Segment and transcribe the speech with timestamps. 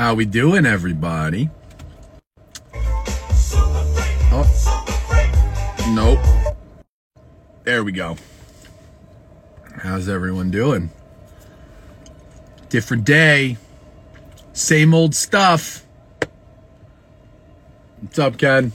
[0.00, 1.50] How we doing, everybody?
[4.32, 4.46] Oh,
[5.90, 6.18] nope.
[7.64, 8.16] There we go.
[9.82, 10.88] How's everyone doing?
[12.70, 13.58] Different day,
[14.54, 15.84] same old stuff.
[18.00, 18.72] What's up, Ken?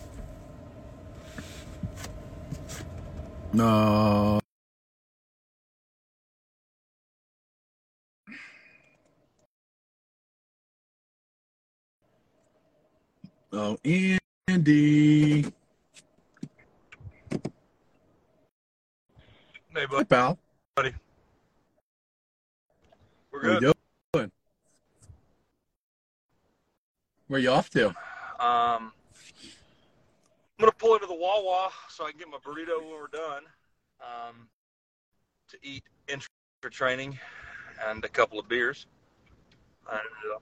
[3.52, 4.45] No.
[13.58, 15.42] Oh, Andy.
[15.42, 15.52] Hey,
[19.74, 20.10] Hi, bud.
[20.10, 20.38] pal.
[20.76, 20.94] Buddy.
[23.32, 23.74] We're How we good.
[24.14, 24.32] doing?
[27.30, 27.88] Where you off to?
[27.88, 27.96] Um,
[28.42, 28.92] I'm
[30.60, 33.44] gonna pull into the Wawa so I can get my burrito when we're done.
[34.02, 34.50] Um,
[35.48, 36.30] to eat intra
[36.72, 37.18] training
[37.88, 38.86] and a couple of beers.
[39.90, 40.02] And,
[40.36, 40.40] uh,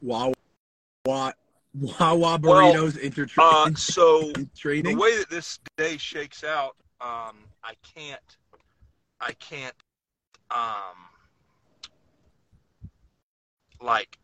[0.00, 1.34] Wawa,
[1.80, 4.32] Wawa, Wawa Well, burritos inter uh, so
[4.64, 8.20] the way that this day shakes out, um, I can't,
[9.20, 9.74] I can't,
[10.50, 10.96] um,
[13.80, 14.18] like,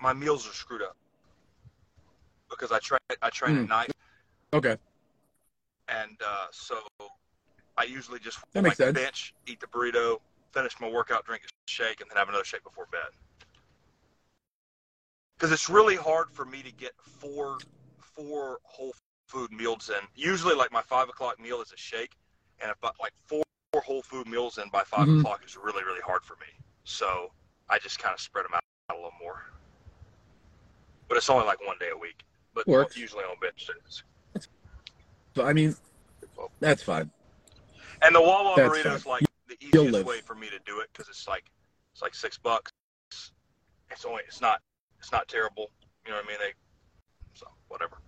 [0.00, 0.96] my meals are screwed up
[2.50, 3.62] because I train, I train Hmm.
[3.62, 3.90] at night,
[4.52, 4.76] Okay,
[5.88, 6.76] and uh, so
[7.78, 10.18] I usually just That like bench, eat the burrito,
[10.52, 13.10] finish my workout, drink a shake, and then have another shake before bed.
[15.42, 17.58] Because it's really hard for me to get four
[17.98, 18.94] four whole
[19.26, 19.96] food meals in.
[20.14, 22.12] Usually, like my five o'clock meal is a shake,
[22.60, 25.18] and if I- like four, four whole food meals in by 5 Mhm.
[25.18, 26.46] o'clock is really really hard for me.
[26.84, 27.32] So
[27.68, 29.44] I just kind of spread them out a little more.
[31.08, 32.22] But it's only like one day a week.
[32.54, 32.96] But Works.
[32.96, 34.04] usually on bench days.
[35.34, 35.74] so I mean,
[36.60, 37.10] that's fine.
[38.00, 40.90] And the Wawa That's burrito is like the easiest way for me to do it
[40.92, 41.50] because it's like
[41.92, 42.70] it's like six bucks.
[43.90, 44.62] It's only it's not
[45.02, 45.68] it's not terrible.
[46.06, 46.38] You know what I mean?
[46.38, 46.52] They
[47.34, 47.98] so whatever.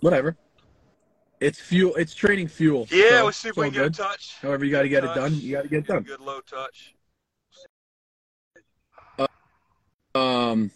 [0.00, 0.36] Whatever.
[1.40, 1.94] It's fuel.
[1.94, 2.86] It's training fuel.
[2.90, 3.94] Yeah, so we'll see if we can get a good.
[3.94, 4.36] touch.
[4.42, 5.34] However, you got to get it done.
[5.34, 6.02] You got to get it done.
[6.02, 6.94] good low touch.
[10.14, 10.70] Um,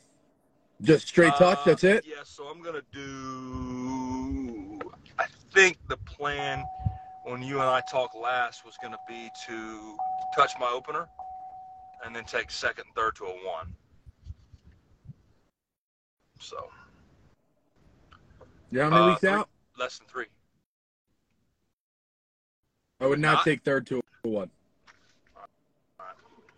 [0.81, 1.59] just straight touch.
[1.59, 2.05] Uh, That's it.
[2.09, 4.81] Yeah, so I'm gonna do.
[5.19, 6.65] I think the plan
[7.25, 9.97] when you and I talked last was gonna be to
[10.35, 11.09] touch my opener,
[12.05, 13.75] and then take second and third to a one.
[16.41, 16.71] So
[18.71, 19.49] know how many uh, weeks out?
[19.79, 20.27] less than three.
[23.01, 23.45] I would not not?
[23.45, 24.51] take third to a one.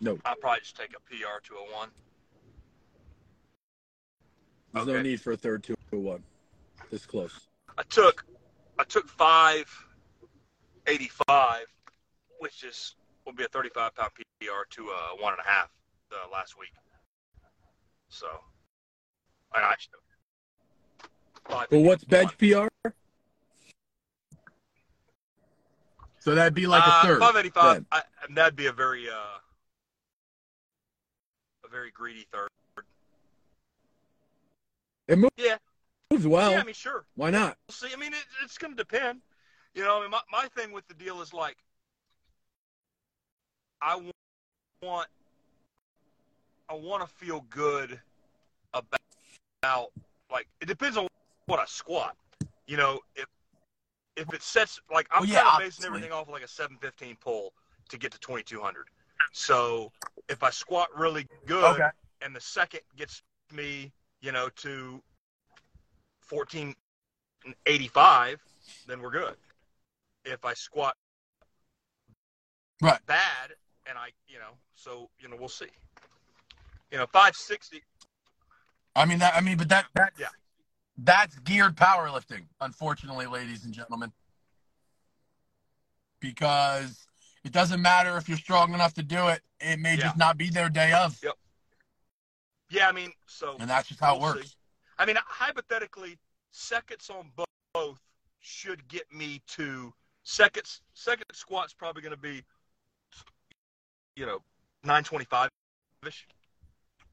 [0.01, 1.91] No, I'll probably just take a PR to a one.
[4.73, 6.23] there's no need for a third to a one.
[6.91, 7.49] This close.
[7.77, 8.25] I took
[8.79, 9.67] I took five
[10.87, 11.67] eighty five,
[12.39, 12.95] which is
[13.27, 15.71] will be a thirty five pound PR to a one and a half
[16.13, 16.73] uh, last week.
[18.09, 18.27] So
[19.55, 19.93] I I should
[21.49, 22.37] five Well, what's bench.
[22.39, 22.67] PR?
[26.19, 27.21] So that'd be like a Uh, third.
[27.21, 27.85] Five eighty five.
[27.91, 29.39] I, and that'd be a very uh
[31.65, 32.49] a very greedy third.
[35.09, 35.57] It moves Yeah.
[36.13, 36.51] Moves well.
[36.53, 37.05] yeah, I mean sure.
[37.15, 37.57] Why not?
[37.71, 37.89] See.
[37.93, 39.21] I mean, it, it's going to depend.
[39.75, 41.57] You know, I mean, my, my thing with the deal is like,
[43.83, 43.97] I
[44.83, 45.09] want,
[46.69, 48.01] I want to feel good
[48.75, 49.01] about,
[49.63, 49.93] about,
[50.31, 51.07] like, it depends on
[51.47, 52.17] what I squat.
[52.67, 53.27] You know, if
[54.17, 56.49] if it sets like I'm Well, yeah, kind of basing everything off of like a
[56.49, 57.53] 715 pull
[57.89, 58.89] to get to 2200.
[59.33, 59.91] So
[60.29, 61.83] if I squat really good
[62.21, 65.01] and the second gets me, you know, to
[66.29, 68.43] 1485,
[68.87, 69.37] then we're good.
[70.25, 70.97] If I squat
[72.83, 72.99] Right.
[73.07, 73.55] bad
[73.87, 75.67] and I, you know, so, you know, we'll see.
[76.91, 77.83] You know, 560,
[78.97, 79.35] I mean that.
[79.37, 80.27] I mean, but that that Yeah.
[80.99, 82.47] that's geared powerlifting.
[82.61, 84.13] Unfortunately, ladies and gentlemen,
[86.21, 87.07] because
[87.45, 89.43] it doesn't matter if you're strong enough to do it.
[89.61, 90.03] It may Yeah.
[90.03, 91.39] just not be their day of, Yep.
[92.71, 94.51] yeah, I mean, so and that's just how it We'll works.
[94.51, 94.57] see.
[94.99, 96.19] I mean, hypothetically,
[96.51, 98.01] seconds on bo- both
[98.41, 99.95] should get me to
[100.25, 100.83] seconds.
[100.95, 102.45] Second squat's probably going to be,
[104.17, 104.41] you know,
[104.85, 105.49] nine twenty-five
[106.07, 106.27] ish.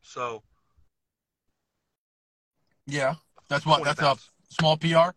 [0.01, 0.44] So
[2.85, 3.15] Yeah,
[3.49, 3.77] that's what.
[3.79, 5.09] 20 That's a small PR.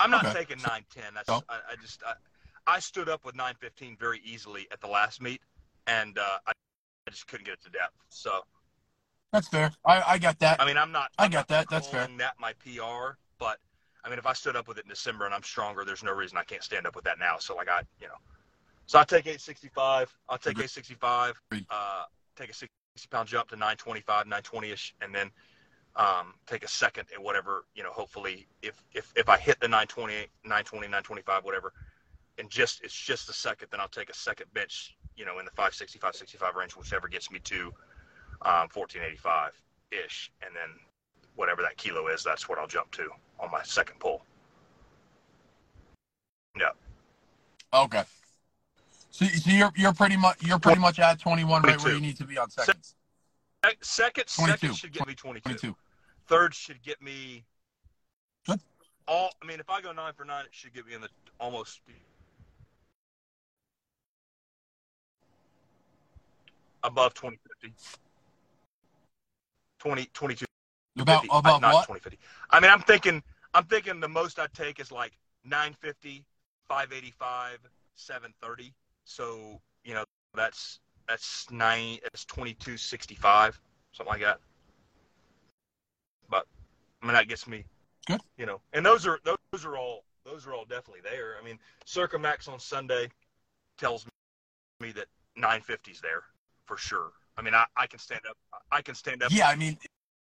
[0.00, 0.40] I'm not Okay.
[0.40, 1.14] taking nine ten.
[1.14, 2.14] That's So- I, I just I,
[2.66, 5.40] I stood up with nine fifteen very easily at the last meet,
[5.86, 6.52] and uh, I,
[7.06, 7.94] I just couldn't get it to depth.
[8.10, 8.40] So
[9.32, 9.72] That's fair.
[9.84, 10.60] I, I got that.
[10.60, 11.10] I mean, I'm not.
[11.18, 11.66] I I'm get not that.
[11.70, 12.08] That's fair.
[12.18, 13.58] That my PR, but
[14.04, 16.12] I mean, if I stood up with it in December and I'm stronger, there's no
[16.12, 17.38] reason I can't stand up with that now.
[17.38, 18.14] So like I, you know,
[18.92, 20.14] so I take 865.
[20.28, 20.64] I'll take Agreed.
[20.64, 21.40] 865.
[21.70, 22.04] Uh,
[22.36, 22.68] take a 60
[23.10, 25.30] pound jump to 925, 920 ish, and then
[25.96, 27.88] um, take a second at whatever you know.
[27.88, 31.72] Hopefully, if if if I hit the 920, 920, 925, whatever,
[32.36, 35.46] and just it's just a second, then I'll take a second bench, you know, in
[35.46, 37.72] the 560, 565 range, whichever gets me to
[38.42, 39.52] um, 1485
[39.90, 40.68] ish, and then
[41.34, 43.08] whatever that kilo is, that's what I'll jump to
[43.40, 44.22] on my second pull.
[46.60, 46.72] Yeah.
[47.72, 48.02] Okay.
[49.12, 52.16] So, so you're you're pretty much you're pretty much at 21 right where you need
[52.16, 52.96] to be on seconds.
[53.82, 54.58] Second, 22.
[54.58, 55.42] second should get me 22.
[55.42, 55.76] 22.
[56.26, 57.44] Third should get me.
[58.46, 58.58] Good.
[59.06, 61.08] All I mean, if I go nine for nine, it should get me in the
[61.38, 61.80] almost.
[66.82, 67.74] Above 2050.
[69.78, 70.46] 20, 22.
[70.98, 71.86] About 50, above not what?
[71.86, 72.18] 2050.
[72.50, 73.22] I mean, I'm thinking,
[73.52, 75.12] I'm thinking the most I take is like
[75.44, 76.24] 950,
[76.66, 77.58] 585,
[77.94, 78.72] 730.
[79.04, 80.04] So you know,
[80.34, 83.60] that's that's nine, that's 2265,
[83.92, 84.38] something like that.
[86.28, 86.46] But
[87.02, 87.64] I mean, that gets me
[88.06, 88.20] Good.
[88.36, 91.36] You know, and those are those are all those are all definitely there.
[91.40, 93.08] I mean, Circa Max on Sunday
[93.78, 94.06] tells
[94.80, 95.06] me that
[95.38, 96.22] 950's there
[96.66, 97.10] for sure.
[97.36, 98.36] I mean, I, I can stand up.
[98.70, 99.30] I can stand up.
[99.32, 99.78] Yeah, I mean,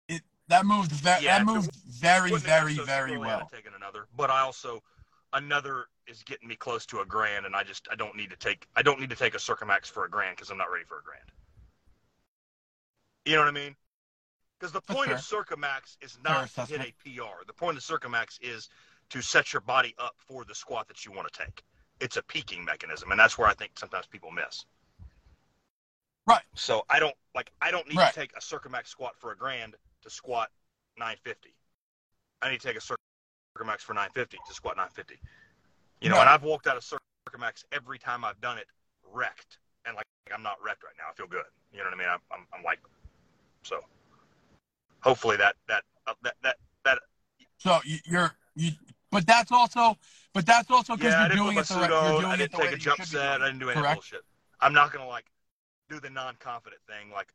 [0.09, 3.49] it that moved ve- Yeah, that moved very very very well.
[3.51, 4.81] taken another, but I also
[5.33, 8.35] another is getting me close to a grand, and I just I don't need to
[8.37, 10.71] take I don't need to take a Circa Max for a grand because I'm not
[10.71, 11.23] ready for a grand.
[13.25, 13.75] You know what I mean?
[14.59, 17.45] Because the That's point of Circa Max is not Fair to hit a PR.
[17.45, 18.69] The point of the Circa Max is
[19.09, 21.63] to set your body up for the squat that you want to take.
[21.99, 24.65] It's a peaking mechanism, and that's where I think sometimes people miss.
[26.27, 26.43] Right.
[26.55, 28.13] So I don't like I don't need Right.
[28.13, 30.49] to take a Circa Max squat for a grand to squat
[30.97, 31.53] 950.
[32.41, 33.00] I need to take a Circa Max
[33.65, 35.19] for 950 to squat 950.
[36.01, 36.21] You know, Right.
[36.21, 37.01] and I've walked out of Circa
[37.39, 38.67] Max every time I've done it
[39.03, 41.05] wrecked, and like I'm not wrecked right now.
[41.09, 41.43] I feel good.
[41.71, 42.07] You know what I mean?
[42.09, 42.79] I'm I'm, I'm like,
[43.63, 43.79] so
[45.01, 46.55] hopefully that that uh, that that
[46.85, 46.99] that
[47.57, 48.71] So you, you're you,
[49.11, 49.97] but that's also
[50.33, 51.89] but that's also because yeah, you're doing it the right.
[51.89, 53.41] You're doing I it didn't the way take a jump set.
[53.41, 53.95] I didn't do any correct?
[53.95, 54.21] bullshit.
[54.59, 55.25] I'm not gonna like
[55.89, 57.11] do the non-confident thing.
[57.11, 57.33] Like,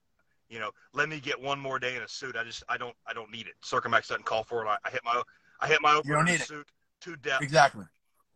[0.48, 2.36] you know, let me get one more day in a suit.
[2.36, 3.54] I just I don't I don't need it.
[3.62, 4.68] Circa Max doesn't call for it.
[4.68, 5.22] I, I hit my
[5.60, 6.48] I hit my opener don't need a it.
[6.48, 6.68] suit
[7.02, 7.42] to depth.
[7.42, 7.84] Exactly.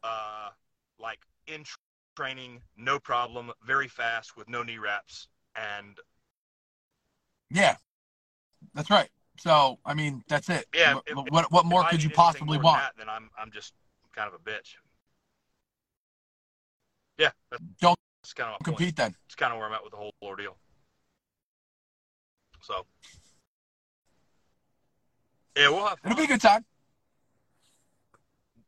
[0.02, 0.50] uh,
[0.98, 1.76] like in tr-
[2.16, 5.98] training, no problem, very fast with no knee wraps, and
[7.50, 7.76] Yeah,
[8.74, 9.08] that's right.
[9.38, 10.66] So I mean, that's it.
[10.74, 12.80] Yeah, What if- what, what more could you possibly want?
[12.80, 13.72] That, then I'm I'm just
[14.14, 14.74] kind of a bitch.
[17.18, 18.64] Yeah, that's, Don't that's kind of my point.
[18.78, 19.14] Compete then.
[19.26, 20.56] It's kind of where I'm at with the whole ordeal.
[22.62, 22.84] So,
[25.56, 26.12] yeah, we'll have fun.
[26.12, 26.64] It'll be a good time.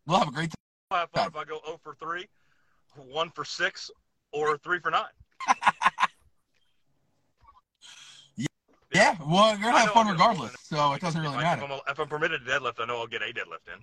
[0.07, 0.55] We'll have a great time.
[0.91, 2.27] We'll have fun if I go 0 for 3,
[2.97, 3.91] 1 for 6,
[4.33, 5.03] or 3 for 9.
[8.37, 8.47] Yeah,
[8.95, 11.43] yeah, well, you're gonna have fun I'll get a regardless, so it doesn't really I-
[11.43, 11.65] matter.
[11.65, 13.81] If I'm, if I'm permitted to deadlift, I know I'll get a deadlift in.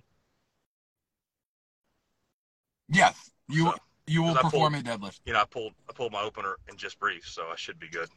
[2.88, 3.74] Yes, you So,
[4.06, 5.20] you will I perform pulled- a deadlift.
[5.24, 7.88] you know, I pulled I pulled my opener in just brief, so I should be
[7.88, 8.08] good.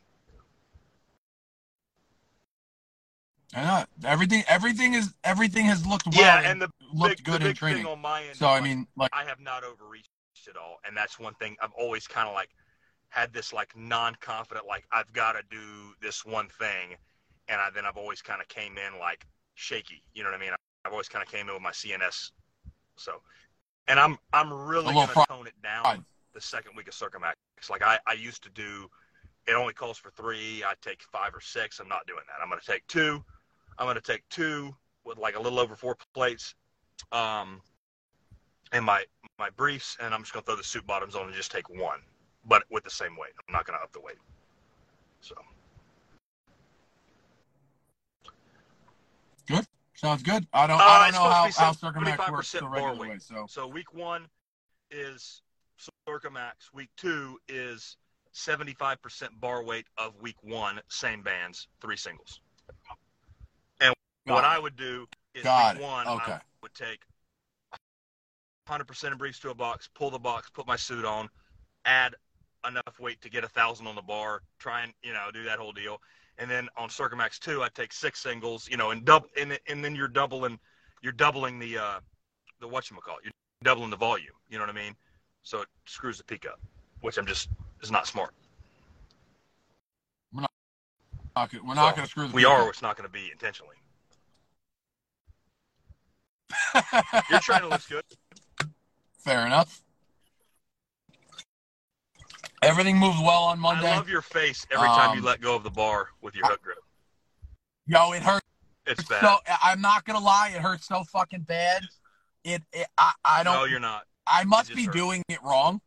[3.56, 4.44] Know everything.
[4.48, 6.16] Everything is everything has looked well.
[6.20, 7.84] yeah, and and the looked big, good the in training.
[7.84, 8.36] thing on my end.
[8.36, 10.10] So I mean, like, I have not overreached
[10.50, 12.50] at all, and that's one thing I've always kind of like
[13.10, 16.98] had this like non-confident, like I've got to do this one thing,
[17.48, 20.04] and I, then I've always kind of came in like shaky.
[20.14, 20.52] You know what I mean?
[20.86, 22.32] I've always kind of came in with my CNS.
[22.98, 23.22] So,
[23.88, 27.38] and I'm I'm really gonna tone it down the second week of Circa Max.
[27.70, 28.90] Like I I used to do.
[29.46, 30.64] It only calls for three.
[30.64, 31.80] I take five or six.
[31.80, 32.42] I'm not doing that.
[32.42, 33.22] I'm going to take two.
[33.78, 34.76] I'm going to take two
[35.06, 36.56] with like a little over four plates,
[37.12, 37.62] um,
[38.72, 39.04] and my
[39.40, 41.70] my briefs, and I'm just going to throw the suit bottoms on and just take
[41.70, 42.00] one,
[42.46, 43.32] but with the same weight.
[43.48, 44.18] I'm not going to up the weight.
[45.22, 45.36] So
[49.48, 49.66] Good.
[49.96, 50.46] sounds good.
[50.54, 50.80] I don't.
[50.80, 53.10] Uh, I don't know how how Circa Max works the regular weight.
[53.10, 53.18] way.
[53.20, 54.28] So so week one
[54.92, 55.42] is
[56.08, 56.72] Circa Max.
[56.74, 57.98] Week two is
[58.34, 58.98] 75%
[59.40, 62.42] bar weight of week one, same bands, three singles.
[64.28, 64.48] Got what it.
[64.48, 65.86] I would do is Got week it.
[65.86, 66.34] one, Okay.
[66.34, 67.00] I would take
[68.70, 71.30] 100% of briefs to a box, pull the box, put my suit on,
[71.86, 72.16] add
[72.68, 75.60] enough weight to get a thousand on the bar, try and you know do that
[75.60, 76.00] whole deal.
[76.38, 79.60] And then on Circa Max two, I take six singles, you know, and double, and,
[79.68, 80.58] and then you're doubling,
[81.02, 82.00] you're doubling the uh,
[82.62, 83.24] the whatchamacallit.
[83.26, 84.34] You're doubling the volume.
[84.50, 84.96] You know what I mean?
[85.44, 86.60] So it screws the peak up,
[87.02, 87.50] which I'm just
[87.82, 88.32] is not smart.
[91.36, 92.34] not gonna- we're not So, going to screw the.
[92.34, 92.70] We are.
[92.70, 93.76] It's not going to be intentionally.
[97.30, 98.04] Your to look good.
[99.20, 99.82] Fair enough.
[102.62, 103.92] Everything moves well on Monday.
[103.92, 106.48] I love your face every time you Um, let go of the bar with your
[106.48, 106.78] hook grip.
[107.88, 108.46] Yo, it hurts
[108.86, 109.22] It's bad.
[109.22, 109.38] so.
[109.62, 111.84] I'm not gonna lie, it hurts so fucking bad.
[112.44, 113.54] It, it I, I don't.
[113.56, 114.04] no, you're not.
[114.26, 114.94] I must be hurt.
[114.94, 115.82] doing it wrong.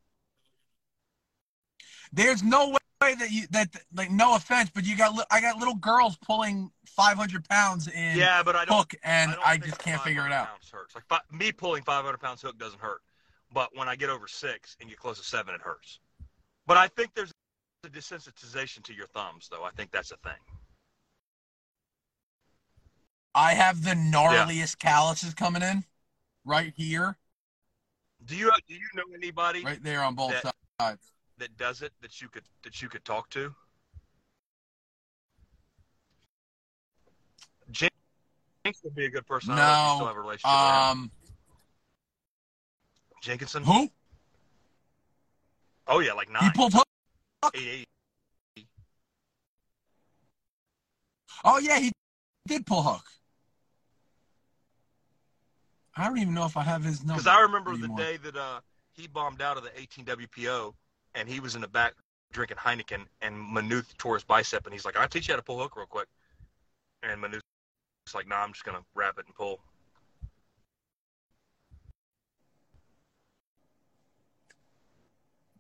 [2.13, 5.75] There's no way that you that like no offense, but you got I got little
[5.75, 8.77] girls pulling 500 pounds in Yeah, but I don't.
[8.79, 10.49] hook, and don't I, just can't figure it out.
[10.73, 10.95] Hurts.
[11.11, 13.03] Like me pulling 500 pounds hook doesn't hurt,
[13.53, 16.01] but when I get over six and get close to seven, it hurts.
[16.67, 17.31] But I think there's
[17.85, 19.63] a desensitization to your thumbs, though.
[19.63, 20.33] I think that's a thing.
[23.35, 25.85] I have the gnarliest calluses coming in
[26.47, 27.17] right here,
[28.25, 31.13] Do you do you know anybody right there on both That- sides.
[31.39, 33.55] That does it that you could that you could talk to?
[37.71, 37.93] Jinx
[38.85, 39.53] would be a good person.
[39.53, 40.75] I don't know if you No, still have a relationship with him.
[40.75, 41.11] Um,
[43.23, 43.65] Jenkinson.
[43.65, 43.89] who?
[45.89, 46.43] Oh yeah, like nine.
[46.45, 46.85] He pulled hook.
[47.55, 47.87] Eight,
[48.57, 48.67] eight.
[51.45, 51.93] Oh yeah, he
[52.49, 53.05] did pull hook.
[55.97, 57.15] I don't even know if I have his number.
[57.23, 57.97] Because I remember anymore.
[57.97, 58.61] the day that uh,
[58.93, 60.75] he bombed out of the 18 WPO,
[61.17, 61.95] and he was in the back
[62.33, 65.43] drinking Heineken, and Manuth tore his bicep, and he's like, "I'll teach you how to
[65.43, 66.07] pull hook real quick."
[67.03, 67.43] And Manuth's
[68.15, 69.61] like, "Nah, I'm just gonna wrap it and pull."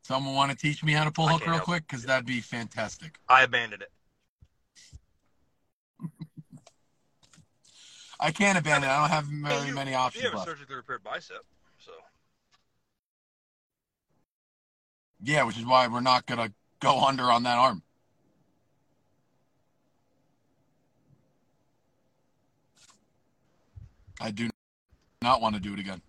[0.02, 1.84] Someone want to teach me how to pull I hook real quick?
[1.88, 3.18] Because that'd be fantastic.
[3.28, 3.90] I abandoned it.
[8.20, 8.88] I can't abandon.
[8.88, 8.92] it.
[8.92, 10.22] I don't have very you, many options.
[10.22, 10.48] you have a left.
[10.48, 11.44] surgically repaired bicep,
[11.78, 11.92] so
[15.22, 17.82] Yeah, which is why we're not gonna go under on that arm.
[24.20, 24.48] I do
[25.22, 26.00] not want to do it again.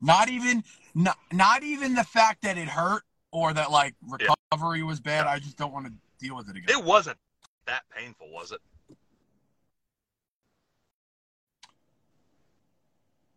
[0.00, 0.64] Not even
[0.94, 5.26] not, not even the fact that it hurt or that like recovery was bad.
[5.26, 6.78] I just don't want to deal with it again.
[6.78, 7.18] it wasn't
[7.66, 8.60] that painful, was it?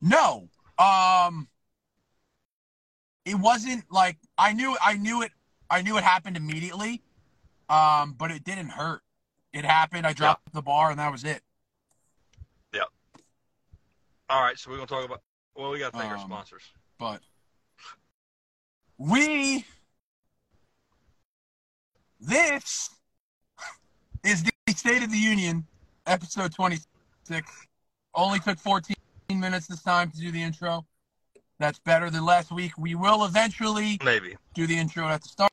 [0.01, 0.49] No.
[0.77, 1.47] Um
[3.25, 5.31] it wasn't like I knew I knew it
[5.69, 7.01] I knew it happened immediately.
[7.69, 9.01] Um but it didn't hurt.
[9.53, 10.05] It happened.
[10.05, 11.41] I dropped the bar and that was it.
[12.73, 12.81] Yeah.
[14.29, 15.21] All right, so we're gonna talk about.
[15.55, 16.63] Well, we gotta thank our Um, sponsors.
[16.97, 17.21] But
[18.97, 19.65] we
[22.19, 22.89] this
[24.23, 25.65] is the State of the Union
[26.05, 26.87] episode 26.
[28.15, 28.95] Only took 14
[29.33, 30.85] minutes this time to do the intro.
[31.59, 32.73] That's better than last week.
[32.77, 34.35] We will eventually Maybe.
[34.53, 35.51] do the intro at the start.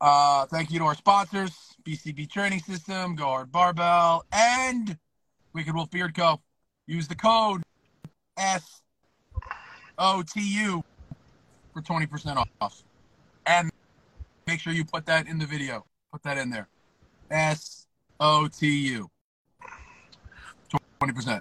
[0.00, 1.52] Uh, thank you to our sponsors,
[1.84, 4.98] BCB Training System, Go Hard Barbell, and
[5.54, 6.40] Wicked Wolf Beard Co.
[6.86, 7.62] Use the code
[8.38, 8.92] SOTU
[11.72, 12.82] for 20% off.
[13.46, 13.70] And
[14.46, 15.86] make sure you put that in the video.
[16.12, 16.68] Put that in there.
[17.30, 19.08] SOTU.
[21.00, 21.40] 20%.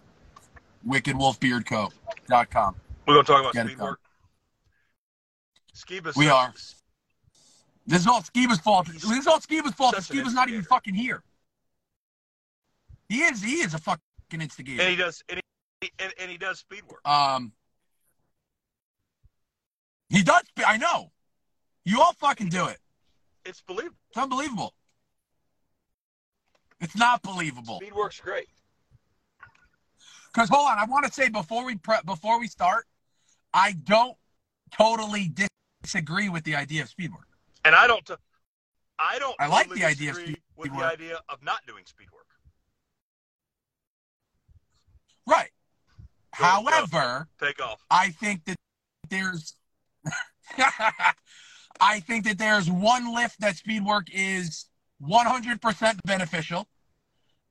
[0.87, 2.75] WickedWolfBeardCo.com.
[3.07, 3.99] We're gonna talk about speed work.
[5.75, 6.15] Skiba.
[6.15, 6.53] We are.
[7.85, 8.87] This is all Skiba's fault.
[8.87, 9.95] This is all Skiba's fault.
[9.95, 11.23] Skiba's not even fucking here.
[13.09, 13.43] He is.
[13.43, 14.01] He is a fucking
[14.39, 14.81] instigator.
[14.81, 15.21] And he does.
[15.27, 15.41] And
[15.81, 17.05] he, and, and he does speed work.
[17.07, 17.51] Um,
[20.09, 20.43] he does.
[20.65, 21.11] I know.
[21.85, 22.77] You all fucking do it.
[23.45, 23.97] It's believable.
[24.09, 24.73] It's unbelievable.
[26.79, 27.77] It's not believable.
[27.81, 28.47] Speed work's great.
[30.33, 32.85] Because hold on, I want to say before we pre- before we start,
[33.53, 34.15] I don't
[34.75, 35.31] totally
[35.83, 37.27] disagree with the idea of speed work.
[37.65, 38.05] And I don't.
[38.05, 38.15] T-
[38.99, 39.35] I don't.
[39.39, 40.79] I like totally the idea of speed with work.
[40.79, 42.27] the idea of not doing speed work.
[45.27, 45.49] Right.
[46.37, 47.79] Go, However, Take off.
[47.89, 48.55] I think that
[49.09, 49.55] there's
[51.79, 54.65] I think that there's one lift that speed work is
[55.01, 56.67] 100% beneficial.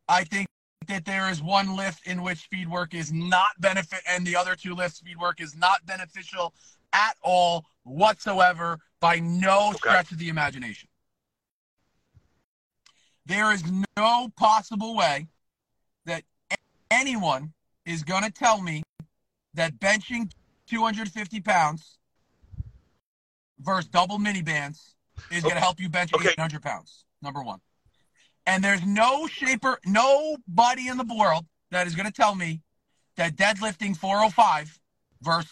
[0.08, 0.46] I think
[0.88, 4.54] that there is one lift in which speed work is not benefit and the other
[4.56, 6.54] two lifts speed work is not beneficial
[6.92, 9.76] at all whatsoever by no Okay.
[9.78, 10.88] stretch of the imagination.
[13.26, 13.62] There is
[13.96, 15.28] no possible way
[16.06, 16.24] that
[16.90, 17.52] anyone
[17.86, 18.82] is going to tell me
[19.54, 20.30] that benching
[20.66, 21.98] 250 pounds
[23.60, 24.96] versus double mini bands
[25.30, 26.30] is going to help you bench Okay.
[26.30, 27.04] 800 pounds.
[27.20, 27.60] Number one.
[28.46, 32.60] And there's no shaper, nobody in the world that is going to tell me
[33.16, 34.80] that deadlifting 405
[35.22, 35.50] versus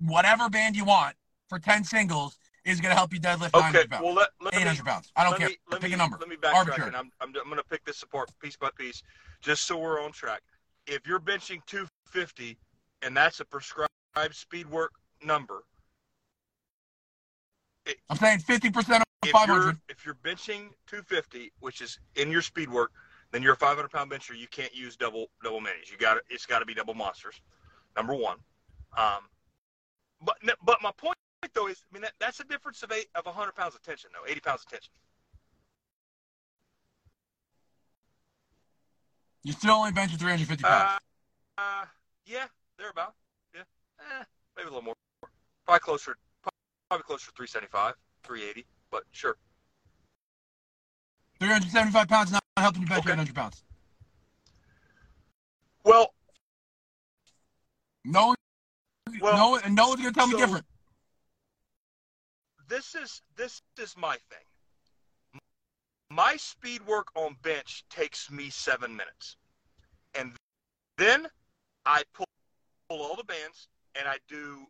[0.00, 1.14] whatever band you want
[1.48, 3.72] for 10 singles is going to help you deadlift Okay.
[3.72, 5.12] 900 pounds, Well, let, let me 800 pounds.
[5.14, 5.48] I don't care.
[5.48, 6.16] Me, let Pick me, a number.
[6.18, 6.94] Let me backtrack, Arbitrary.
[6.94, 9.02] I'm, I'm, I'm going to pick this apart piece by piece,
[9.40, 10.42] just so we're on track.
[10.86, 12.58] If you're benching 250,
[13.02, 13.88] and that's a prescribed
[14.32, 14.92] speed work
[15.24, 15.62] number,
[17.86, 22.42] it, I'm saying 50% of if you're if you're benching 250, which is in your
[22.42, 22.92] speed work,
[23.32, 24.34] then you're a 500 pound bencher.
[24.34, 25.90] You can't use double double minis.
[25.90, 27.40] You got it's got to be double monsters.
[27.96, 28.38] Number one.
[28.96, 29.28] Um,
[30.22, 31.16] but but my point
[31.54, 34.10] though is, I mean that, that's a difference of eight of 100 pounds of tension
[34.12, 34.92] though, 80 pounds of tension.
[39.42, 41.00] You're still only benching 350 pounds.
[41.56, 41.84] Uh, uh,
[42.26, 42.46] yeah,
[42.78, 43.14] thereabout.
[43.54, 43.60] Yeah,
[44.00, 44.24] eh,
[44.56, 44.94] maybe a little more.
[45.64, 46.16] Probably closer,
[46.88, 47.94] probably closer to 375,
[48.24, 49.36] 380, but sure.
[51.40, 53.12] 375 pounds not helping you bench Okay.
[53.12, 53.62] 800 pounds.
[55.84, 56.14] Well,
[58.04, 58.34] No
[59.20, 60.64] Well, no, and no one's gonna tell me different.
[62.68, 65.40] this is this is my thing.
[66.10, 69.36] My speed work on bench takes me seven minutes,
[70.14, 70.34] and
[70.96, 71.28] then
[71.84, 72.26] I pull,
[72.88, 74.66] pull all the bands and I do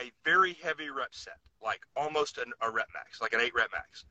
[0.00, 3.70] a very heavy rep set, like almost an, a rep max, like an eight rep
[3.72, 4.04] max,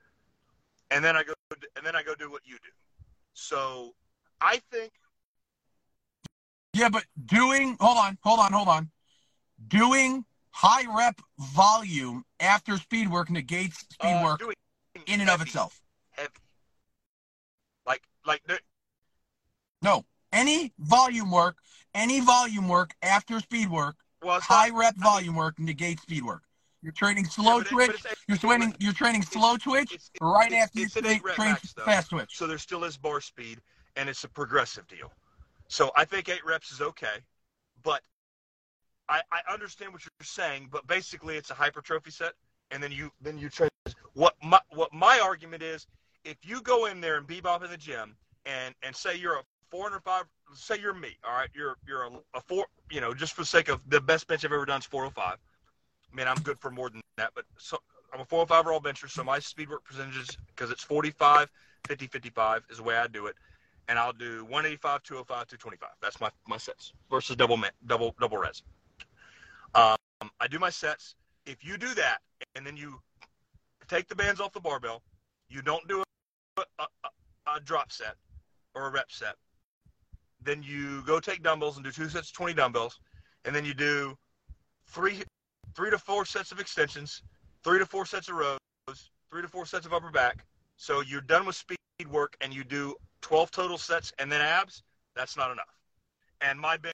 [0.91, 2.69] and then I go and then I go do what you do.
[3.33, 3.93] So
[4.41, 4.91] I think
[6.73, 8.89] Yeah, but doing hold on, hold on, hold on.
[9.67, 14.41] Doing high rep volume after speed work negates speed uh, work
[15.07, 15.79] in and of itself.
[16.11, 16.29] heavy,
[17.85, 18.59] like like the-
[19.81, 20.05] No.
[20.33, 21.57] Any volume work,
[21.93, 26.01] any volume work after speed work, well, high not, rep I mean- volume work negates
[26.03, 26.43] speed work.
[26.83, 27.89] You're training slow Yeah, it- twitch.
[27.89, 28.75] it's- You're training.
[28.79, 31.73] You're training slow twitch it's- right it's- after you it's train, eight rep train max,
[31.73, 31.83] though.
[31.85, 32.37] fast twitch.
[32.37, 33.61] So there still is bar speed,
[33.95, 35.11] and it's a progressive deal.
[35.67, 37.23] So I think eight reps is okay,
[37.83, 38.03] but
[39.09, 40.69] I, I understand what you're saying.
[40.71, 42.35] But basically, it's a hypertrophy set,
[42.71, 43.69] and then you then you train.
[44.13, 45.87] What my what my argument is,
[46.23, 49.43] if you go in there and bebop in the gym, and and say you're a
[49.69, 53.41] 405, say you're me, all right, you're you're a, a four, you know, just for
[53.41, 55.37] the sake of the best bench I've ever done is 405.
[56.11, 57.77] I mean, I'm good for more than that, but so
[58.13, 61.49] I'm a 405 raw bencher, so my speed work percentages because it's 45,
[61.87, 63.35] 50, 55 is the way I do it,
[63.87, 65.89] and I'll do 185, 205, 225.
[66.01, 68.63] That's my my sets versus double double double res.
[69.75, 69.97] Um,
[70.39, 71.15] I do my sets.
[71.45, 72.19] If you do that,
[72.55, 72.99] and then you
[73.87, 75.01] take the bands off the barbell,
[75.49, 76.03] you don't do
[76.57, 76.87] a, a,
[77.55, 78.15] a drop set
[78.75, 79.35] or a rep set.
[80.47, 83.01] Then you go take dumbbells and do two sets of 20 dumbbells,
[83.43, 84.17] and then you do
[84.85, 85.21] three
[85.75, 87.21] three to four sets of extensions,
[87.65, 90.45] three to four sets of rows, three to four sets of upper back.
[90.77, 91.77] So you're done with speed
[92.09, 94.83] work and you do 12 total sets and then abs.
[95.17, 95.75] That's not enough.
[96.39, 96.93] And my bench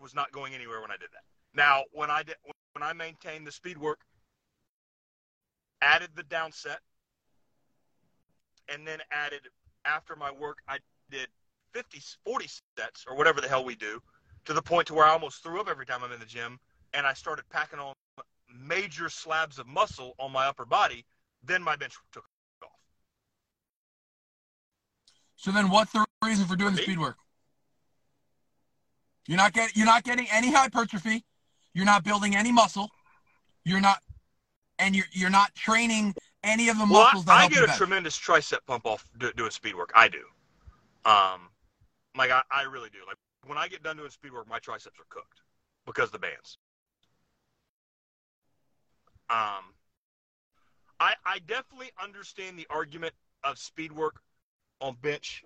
[0.00, 1.22] was not going anywhere when I did that.
[1.54, 2.34] Now, when I did,
[2.72, 4.00] when I maintained the speed work,
[5.80, 6.80] added the down set,
[8.68, 9.42] and then added
[9.84, 11.28] after my work, I did
[11.72, 14.00] 50, 40 sets or whatever the hell we do,
[14.44, 16.58] to the point to where I almost threw up every time I'm in the gym,
[16.94, 17.92] and I started packing on
[18.52, 21.04] major slabs of muscle on my upper body.
[21.42, 22.24] Then my bench took
[22.62, 22.70] off.
[25.36, 27.16] So then, what's the reason for doing the speed work?
[29.26, 29.72] You're not getting.
[29.74, 31.24] You're not getting any hypertrophy.
[31.72, 32.90] You're not building any muscle.
[33.64, 33.98] You're not,
[34.78, 37.66] and you're you're not training any of the Well, muscles that I, I get a
[37.66, 37.78] bench.
[37.78, 39.92] tremendous tricep pump off doing speed work.
[39.94, 40.24] I do.
[41.04, 41.49] Um,
[42.16, 42.98] like I, I really do.
[43.06, 45.42] Like when I get done doing speed work, my triceps are cooked
[45.86, 46.58] because of the bands.
[49.28, 49.74] Um,
[50.98, 54.20] I I definitely understand the argument of speed work
[54.80, 55.44] on bench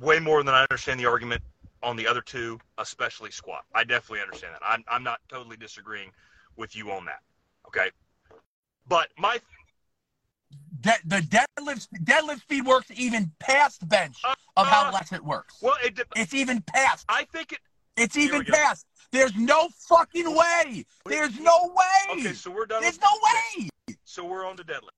[0.00, 1.42] way more than I understand the argument
[1.82, 3.64] on the other two, especially squat.
[3.74, 4.62] I definitely understand that.
[4.64, 6.10] I'm I'm not totally disagreeing
[6.56, 7.20] with you on that.
[7.66, 7.90] Okay.
[8.88, 9.38] But my
[10.80, 14.20] De- the deadlift deadlift speed works even past bench
[14.56, 15.56] of how Uh, less it works.
[15.60, 17.04] well, it de- It's even past.
[17.08, 17.58] I think it.
[17.96, 18.86] It's even past.
[19.10, 20.84] There's no fucking way.
[21.04, 22.20] There's no way.
[22.20, 22.80] Okay, so we're done.
[22.82, 23.20] There's with no
[23.58, 23.68] way.
[24.04, 24.90] So we're on to deadlift.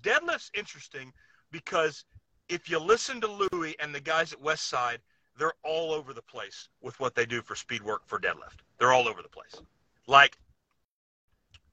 [0.00, 1.12] Deadlift's interesting
[1.50, 2.04] because
[2.48, 5.00] if you listen to Louie and the guys at West Side,
[5.38, 8.60] they're all over the place with what they do for speed work for deadlift.
[8.78, 9.54] They're all over the place.
[10.06, 10.38] Like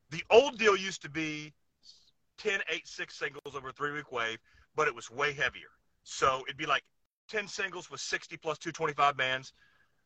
[0.09, 1.53] the old deal used to be
[2.37, 4.39] 10, 8, 6 singles over a three week wave,
[4.75, 5.69] but it was way heavier.
[6.03, 6.83] So it'd be like
[7.29, 9.53] 10 singles with 60 plus 225 bands,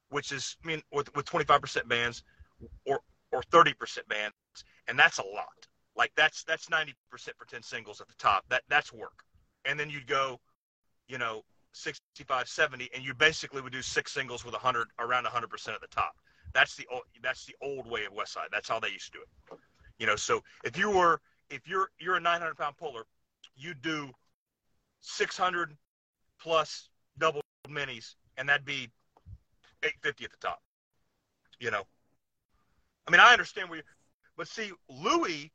[0.09, 2.23] which is, I mean, with, with 25% bands
[2.85, 2.99] or,
[3.31, 4.33] or 30% bands
[4.87, 5.67] and that's a lot.
[5.95, 8.45] Like that's that's ninety percent for ten singles at the top.
[8.49, 9.23] That that's work.
[9.65, 10.39] And then you'd go,
[11.07, 15.49] you know, 65, 70, and you basically would do six singles with hundred around hundred
[15.49, 16.15] percent at the top.
[16.53, 18.47] That's the old that's the old way of West Side.
[18.51, 19.59] That's how they used to do it.
[19.99, 23.03] You know, so if you were if you're you're a nine hundred pound puller,
[23.55, 24.09] you do
[25.03, 25.77] six hundred
[26.41, 26.89] plus
[27.19, 28.89] double minis, and that'd be
[29.83, 30.61] eight fifty at the top.
[31.59, 31.83] You know.
[33.07, 33.83] I mean, I understand where
[34.37, 35.51] But see, Louie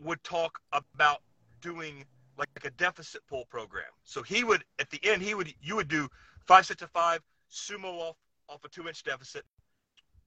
[0.00, 1.18] would talk about
[1.60, 2.04] doing
[2.36, 3.84] like a deficit pull program.
[4.04, 6.08] So he would at the end he would you would do
[6.46, 7.20] five sets of five,
[7.50, 8.16] sumo off
[8.48, 9.44] off a two inch deficit,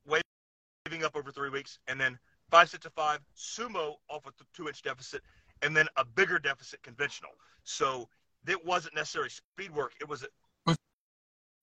[0.06, 2.18] waving up over three weeks, and then
[2.50, 5.22] five sets of five, sumo off a two inch deficit,
[5.62, 7.32] and then a bigger deficit conventional.
[7.64, 8.08] So
[8.48, 9.94] it wasn't necessarily speed work.
[10.00, 10.26] It was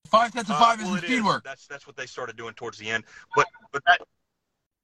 [0.07, 1.23] five sets of five uh, well, is speed is.
[1.23, 1.43] work.
[1.43, 3.05] That's that's what they started doing towards the end.
[3.35, 4.01] But but that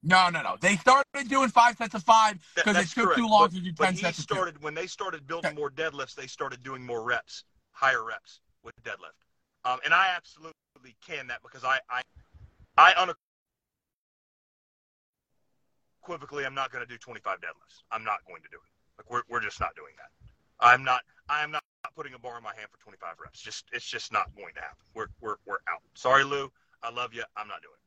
[0.02, 0.56] No, no, no.
[0.60, 3.18] They started doing five sets of five That- because it took correct.
[3.18, 4.34] too long but, to do ten he sets two.
[4.34, 5.58] started when they started building Okay.
[5.58, 6.14] more deadlifts.
[6.14, 9.14] They started doing more reps, higher reps with deadlift.
[9.64, 12.02] Um, and I absolutely can that because I I
[12.76, 13.14] I
[16.02, 17.82] unequivocally I'm not going to do 25 deadlifts.
[17.92, 18.70] I'm not going to do it.
[18.98, 20.10] Like we're we're just not doing that.
[20.60, 21.62] I'm not I am not
[21.96, 23.40] putting a bar in my hand for 25 reps.
[23.40, 24.84] Just it's just not going to happen.
[24.94, 25.82] We're we're we're out.
[25.94, 26.50] Sorry, Lou.
[26.82, 27.22] I love you.
[27.36, 27.82] I'm not doing it.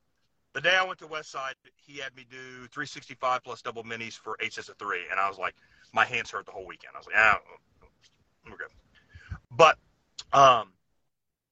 [0.55, 2.37] The day I went to Westside, he had me do
[2.71, 5.53] 365 plus double minis for eight sets of three, and I was like,
[5.91, 6.93] my hands hurt the whole weekend.
[6.95, 7.39] I was like, ah,
[8.49, 8.69] we're good.
[9.51, 9.77] But,
[10.31, 10.71] um,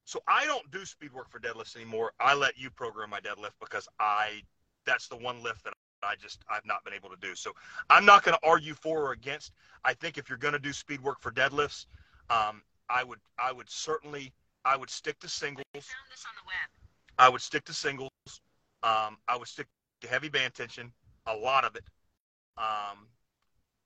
[0.06, 2.13] so I don't do speed work for deadlifts anymore.
[2.18, 4.42] I let you program my deadlift because I,
[4.86, 7.36] that's the one lift that I just I've not been able to do.
[7.36, 7.52] So
[7.89, 9.54] I'm not going to argue for or against.
[9.86, 11.86] I think if you're going to do speed work for deadlifts,
[12.30, 14.32] um, I would I would certainly
[14.66, 15.63] I would stick to singles.
[15.74, 16.70] Found this on the web.
[17.18, 18.10] I would stick to singles.
[18.84, 19.68] Um, I would stick
[20.02, 20.92] to heavy band tension,
[21.26, 21.84] a lot of it,
[22.58, 23.08] um,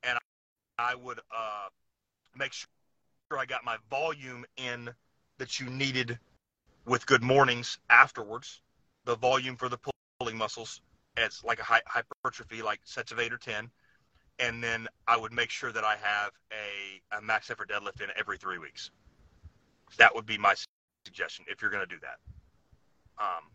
[0.02, 0.18] and
[0.78, 1.68] I would uh,
[2.36, 2.68] make sure
[3.38, 4.90] I got my volume in
[5.38, 6.18] that you needed
[6.84, 8.60] with good mornings afterwards.
[9.04, 9.78] The volume for the
[10.18, 10.80] pulling muscles
[11.18, 13.70] as like a hy- hypertrophy, like sets of eight or ten,
[14.38, 18.08] and then I would make sure that I have a, a max effort deadlift in
[18.18, 18.90] every three weeks.
[19.98, 20.54] That would be my
[21.06, 22.18] suggestion if you're going to do that.
[23.22, 23.50] Um,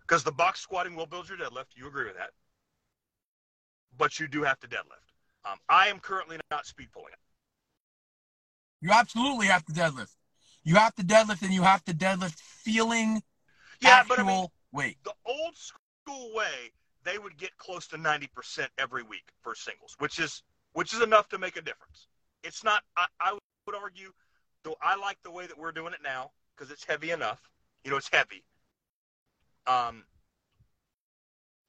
[0.00, 1.66] because the box squatting will build your deadlift.
[1.76, 2.30] You agree with that.
[3.96, 5.50] But you do have to deadlift.
[5.50, 7.12] Um, I am currently not speed pulling.
[8.80, 10.16] You absolutely have to deadlift.
[10.62, 13.22] You have to deadlift, and you have to deadlift feeling
[13.80, 14.98] Yeah, actual but I mean, weight.
[15.04, 16.72] the old school way,
[17.04, 21.28] they would get close to 90% every week for singles, which is which is enough
[21.28, 22.06] to make a difference.
[22.44, 24.12] It's not I, I would argue
[24.62, 27.40] though I like the way that we're doing it now because it's heavy enough.
[27.84, 28.44] You know, it's heavy.
[29.66, 30.04] Um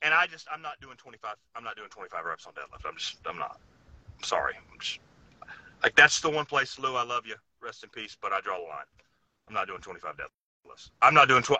[0.01, 2.87] and I just I'm not doing 25 I'm not doing 25 reps on deadlift.
[2.87, 3.59] I'm just I'm not.
[4.17, 4.53] I'm sorry.
[4.57, 4.99] I'm just
[5.83, 7.35] like that's the one place Lou I love you.
[7.61, 8.85] Rest in peace, but I draw the line.
[9.47, 10.89] I'm not doing 25 deadlifts.
[11.01, 11.59] I'm not doing 12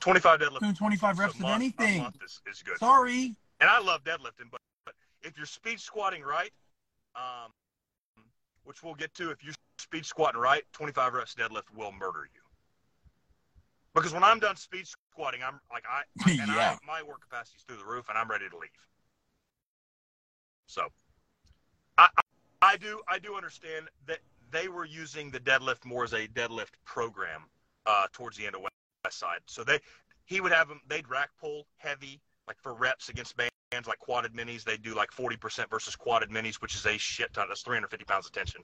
[0.00, 0.76] 25 deadlift.
[0.76, 2.06] 25 reps of anything.
[2.24, 2.78] Is, is, good.
[2.78, 3.34] Sorry.
[3.60, 6.52] And I love deadlifting, but, but if you're speed squatting right,
[7.16, 7.52] um,
[8.64, 12.40] which we'll get to, if you're speed squatting right, 25 reps deadlift will murder you.
[13.94, 16.76] Because when I'm done speed squatting, I'm like I, I and yeah.
[16.82, 18.70] I, my work capacity's through the roof, and I'm ready to leave.
[20.66, 20.86] So,
[21.98, 22.08] I,
[22.62, 26.72] I do I do understand that they were using the deadlift more as a deadlift
[26.84, 27.42] program
[27.84, 28.62] uh, towards the end of
[29.10, 29.40] Side.
[29.46, 29.80] So they
[30.24, 33.52] he would have them they'd rack pull heavy like for reps against bands
[33.86, 34.64] like quadded minis.
[34.64, 37.46] They'd do like 40% versus quadded minis, which is a shit ton.
[37.48, 38.62] That's 350 pounds of tension,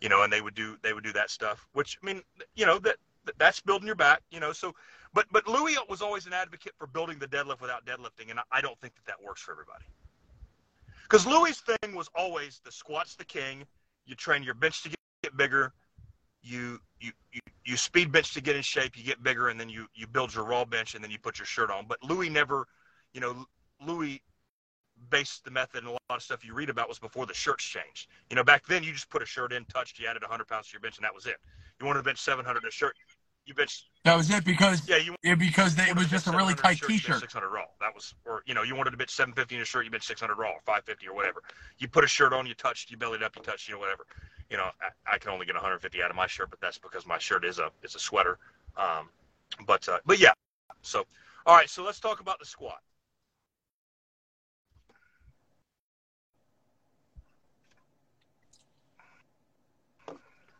[0.00, 0.22] you know.
[0.22, 2.22] And they would do they would do that stuff, which I mean,
[2.54, 2.96] you know that
[3.38, 4.52] that's building your back, you know.
[4.52, 4.74] So,
[5.14, 8.60] but but Louie was always an advocate for building the deadlift without deadlifting, and I-
[8.60, 9.84] don't think that that works for everybody.
[11.04, 13.64] Because Louie's thing was always the squat's the king.
[14.06, 14.90] You train your bench to
[15.22, 15.72] get bigger.
[16.42, 18.96] You, you you you speed bench to get in shape.
[18.96, 21.38] You get bigger, and then you you build your raw bench, and then you put
[21.38, 21.86] your shirt on.
[21.86, 22.66] But Louie never,
[23.12, 23.44] you know,
[23.84, 24.22] Louie
[25.10, 27.64] based the method and a lot of stuff you read about was before the shirts
[27.64, 28.08] changed.
[28.30, 30.68] You know, back then you just put a shirt in, touched, you added 100 pounds
[30.68, 31.36] to your bench, and that was it.
[31.80, 32.94] You wanted to bench 700 in a shirt,
[33.46, 36.30] you bench That was it because yeah you yeah, because they, it was just a
[36.30, 37.20] really 700 in tight shirt, T-shirt.
[37.20, 37.64] 600 raw.
[37.80, 40.04] That was, or you know, you wanted to bench 750 in a shirt, you bench
[40.04, 41.42] 600 raw, or 550 or whatever.
[41.78, 44.06] You put a shirt on, you touched, you bellied up, you touched, you know, whatever.
[44.50, 47.06] You know, I, I can only get 150 out of my shirt, but that's because
[47.06, 48.38] my shirt is a is a sweater.
[48.76, 49.08] Um,
[49.66, 50.32] but uh, but yeah.
[50.82, 51.04] So
[51.46, 52.78] all right, so let's talk about the squat.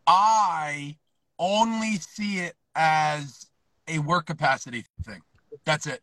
[0.06, 0.96] I
[1.38, 3.46] only see it as
[3.88, 5.20] a work capacity thing.
[5.64, 6.00] That's it.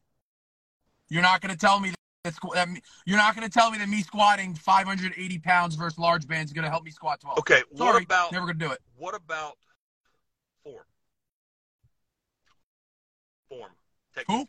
[1.09, 3.77] You're not going to tell me that, that me- you're not going to tell me
[3.79, 7.39] that me squatting 580 pounds versus large bands is going to help me squat 12.
[7.39, 8.79] Okay, what Sorry, about never going to do it.
[8.97, 9.57] what about
[10.63, 10.83] form?
[13.49, 13.71] Form.
[14.15, 14.47] Technique.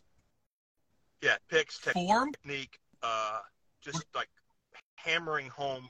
[1.22, 1.26] Who?
[1.26, 2.06] Yeah, picks, technique.
[2.06, 2.32] Form?
[2.32, 3.40] technique, uh,
[3.82, 4.28] just like
[4.96, 5.88] hammering home.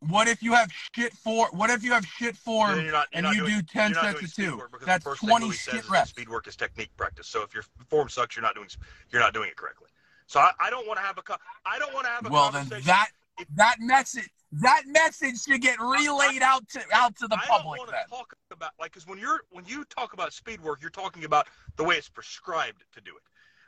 [0.00, 1.48] What if you have shit for?
[1.50, 4.00] What if you have shit form you're not- you're and you doing- do 10 you're
[4.02, 4.68] sets of two?
[4.84, 6.10] That's the first thing 20 Louie shit reps.
[6.10, 7.26] Speed work is technique practice.
[7.26, 8.68] So if your form sucks, you're not doing
[9.10, 9.88] you're not doing it correctly.
[10.26, 11.22] So I, I don't want to have a
[11.64, 13.08] I don't want to have a Well, then that
[13.54, 17.78] that message that message should get relayed out to out to the I public.
[17.78, 20.60] don't Then want to talk about like because when you're when you talk about speed
[20.60, 23.22] work, you're talking about the way it's prescribed to do it.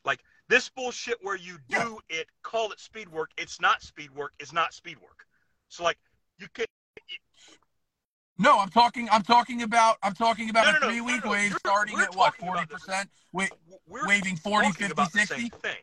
[0.05, 3.31] Like this bullshit where you do it, call it speed work.
[3.37, 4.33] It's not speed work.
[4.38, 5.27] It's not speed work.
[5.69, 5.99] So like
[6.40, 6.66] you can
[8.38, 9.07] no, I'm talking.
[9.12, 9.98] I'm talking about.
[10.03, 12.35] I'm talking about No, a no, no, three week no, no, wave starting at what
[12.37, 13.48] forty percent, we're
[13.87, 15.35] waving 40, 50, about the 60.
[15.35, 15.76] same thing.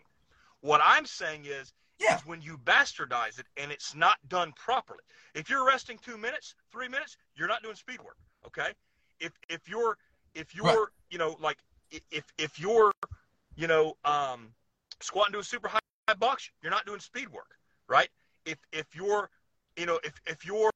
[0.61, 2.15] What I'm saying is, Yeah.
[2.15, 5.03] is when you bastardize it and it's not done properly.
[5.35, 8.17] If you're resting two minutes, three minutes, you're not doing speed work.
[8.47, 8.73] Okay.
[9.19, 9.95] If if you're
[10.33, 10.87] if you're Right.
[11.11, 11.57] you know like
[12.11, 12.91] if if you're
[13.55, 14.51] you know um,
[14.99, 15.79] squatting to a super high
[16.17, 17.51] box, you're not doing speed work,
[17.87, 18.09] right?
[18.45, 19.29] If if you're
[19.77, 20.71] you know if if you're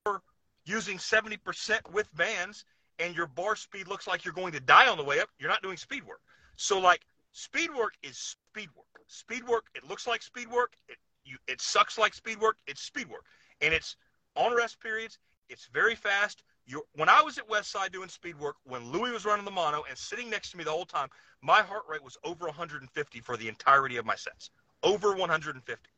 [0.66, 2.66] using 70% with bands
[3.00, 5.50] and your bar speed looks like you're going to die on the way up, you're
[5.50, 6.22] not doing speed work.
[6.56, 8.86] So like speed work is speed work.
[9.08, 10.74] Speed work, it looks like speed work.
[10.88, 12.58] It you it sucks like speed work.
[12.68, 13.26] It's speed work,
[13.62, 13.96] and it's
[14.36, 15.20] on rest periods.
[15.50, 16.44] It's very fast.
[16.66, 19.84] You when I was at Westside doing speed work, when Louie was running the mono
[19.90, 21.10] and sitting next to me the whole time,
[21.42, 24.52] my heart rate was over 150 for the entirety of my sets.
[24.84, 25.91] Over 150, Be,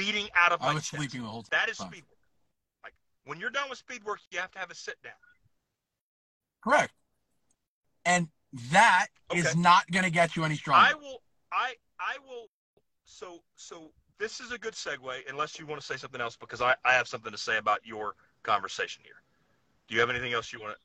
[0.00, 0.96] beating out of my I was chest.
[0.96, 1.60] sleeping the whole time.
[1.60, 2.18] That is speed work.
[2.84, 5.12] Like when you're done with speed work, you have to have a sit down.
[6.62, 6.92] Correct.
[8.04, 8.28] And
[8.72, 9.60] that is Okay.
[9.60, 10.86] not going to get you any stronger.
[10.90, 11.22] I will.
[11.52, 12.48] I I will.
[13.04, 16.60] So so this is a good segue, unless you want to say something else, because
[16.60, 19.22] I I have something to say about your conversation here.
[19.88, 20.78] Do you have anything else you want to?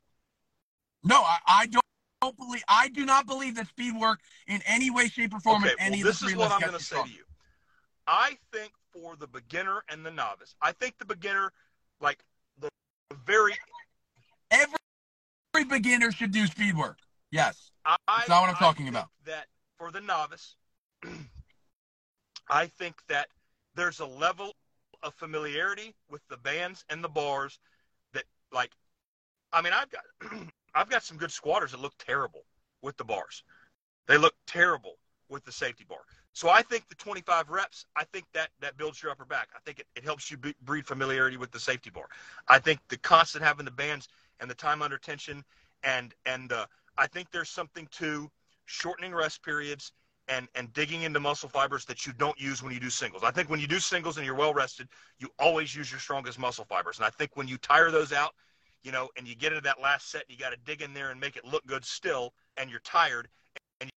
[1.07, 1.83] No, I, I don't,
[2.21, 2.63] don't believe.
[2.67, 5.73] I do not believe that speed work in any way, shape, or form Okay.
[5.73, 7.23] in any Well, of this is what I'm going to say to you.
[8.07, 11.51] I think for the beginner and the novice, I think the beginner,
[11.99, 12.19] like
[12.59, 12.69] the
[13.25, 13.53] very.
[14.51, 14.77] Every,
[15.53, 16.97] every beginner should do speed work.
[17.31, 17.71] Yes.
[17.85, 19.09] I, That's not what I'm I talking think about.
[19.25, 20.55] That for the novice,
[22.49, 23.27] I think that
[23.75, 24.53] there's a level
[25.03, 27.59] of familiarity with the bands and the bars
[28.13, 28.71] that, like,
[29.51, 30.03] I mean, I've got
[30.75, 32.45] I've got some good squatters that look terrible
[32.81, 33.43] with the bars.
[34.07, 34.97] They look terrible
[35.29, 35.99] with the safety bar.
[36.35, 39.49] So I think the 25 reps, I think that that builds your upper back.
[39.55, 42.07] I think it, it helps you be, breed familiarity with the safety bar.
[42.49, 44.09] I think the constant having the bands
[44.41, 45.45] and the time under tension
[45.83, 46.65] and and uh,
[46.97, 48.29] I think there's something to
[48.65, 49.93] shortening rest periods
[50.27, 53.23] and and digging into muscle fibers that you don't use when you do singles.
[53.23, 56.37] I think when you do singles and you're well rested, you always use your strongest
[56.37, 56.97] muscle fibers.
[56.97, 58.33] And I think when you tire those out,
[58.83, 60.93] you know, and you get into that last set, and you got to dig in
[60.93, 63.29] there and make it look good still, and you're tired.
[63.79, 63.89] And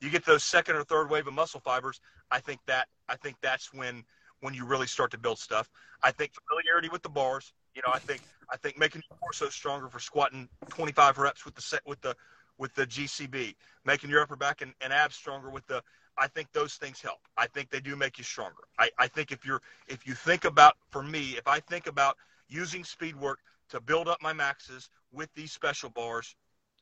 [0.00, 2.00] you get those second or third wave of muscle fibers.
[2.30, 4.04] I think that I think that's when
[4.40, 5.70] when you really start to build stuff.
[6.02, 7.52] I think familiarity with the bars.
[7.74, 11.54] You know, I think I think making your torso stronger for squatting 25 reps with
[11.54, 12.14] the set with the
[12.58, 13.54] with the GCB,
[13.84, 15.82] making your upper back and, and abs stronger with the.
[16.18, 17.18] I think those things help.
[17.36, 18.64] I think they do make you stronger.
[18.78, 22.16] I, I think if you're if you think about for me, if I think about
[22.48, 26.34] using speed work to build up my maxes with these special bars,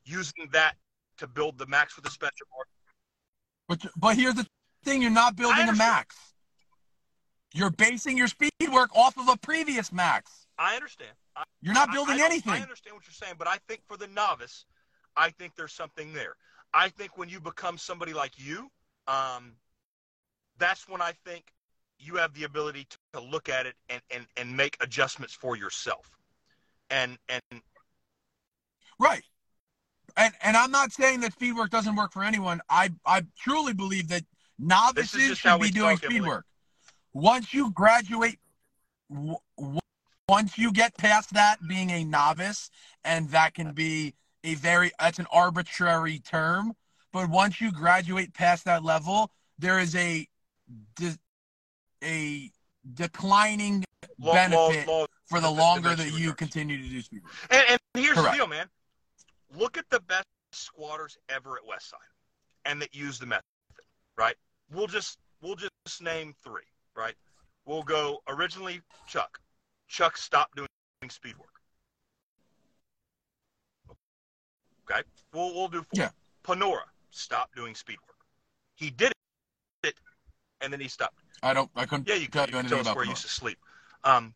[0.05, 0.75] using that
[1.17, 2.65] to build the max with the special bar,
[3.67, 4.45] But but here's the
[4.83, 6.15] thing: you're not building a max.
[7.53, 10.47] You're basing your speed work off of a previous max.
[10.57, 11.11] I understand.
[11.37, 12.53] I, You're not building I, don't- anything.
[12.53, 14.65] I understand what you're saying, but I think for the novice,
[15.15, 16.35] I think there's something there.
[16.73, 18.69] I think when you become somebody like you,
[19.07, 19.53] um,
[20.57, 21.45] that's when I think
[21.97, 25.55] you have the ability to, to look at it and, and, and make adjustments for
[25.55, 26.09] yourself.
[26.89, 27.61] And and
[28.99, 29.23] Right.
[30.17, 32.61] And and I'm not saying that speed work doesn't work for anyone.
[32.69, 34.23] I I truly believe that
[34.57, 36.45] novices should be doing speed work.
[37.13, 38.39] Once you graduate,
[40.27, 42.69] once you get past that being a novice,
[43.03, 46.73] and that can be a very that's an arbitrary term,
[47.11, 50.27] but once you graduate past that level, there is a
[52.03, 52.51] a
[52.93, 53.83] declining
[54.19, 57.33] benefit law, law, for the longer that you continue to do speed work.
[57.49, 58.31] And, and here's Correct.
[58.31, 58.67] the deal, man.
[59.53, 61.95] Look at the best squatters ever at Westside,
[62.65, 63.43] and that use the method,
[64.17, 64.35] right?
[64.71, 66.63] We'll just we'll just name three,
[66.95, 67.15] right?
[67.65, 69.39] We'll go originally Chuck.
[69.87, 70.67] Chuck stopped doing
[71.09, 71.49] speed work.
[74.89, 75.01] Okay,
[75.33, 75.87] we'll we'll do four.
[75.93, 76.09] Yeah.
[76.43, 78.17] Panora stopped doing speed work.
[78.75, 79.11] He did
[79.83, 79.95] it,
[80.61, 81.19] and then he stopped.
[81.43, 81.69] I don't.
[81.75, 83.57] I couldn't Yeah, you you you anything tell us about where he used to sleep.
[84.03, 84.33] Um,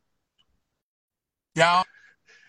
[1.56, 1.84] down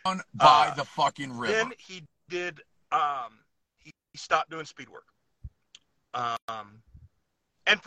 [0.05, 1.53] by Uh, the fucking river.
[1.53, 2.61] Then he did.
[2.93, 3.40] Um,
[3.77, 5.05] he, he stopped doing speed work.
[6.14, 6.83] Um,
[7.66, 7.81] and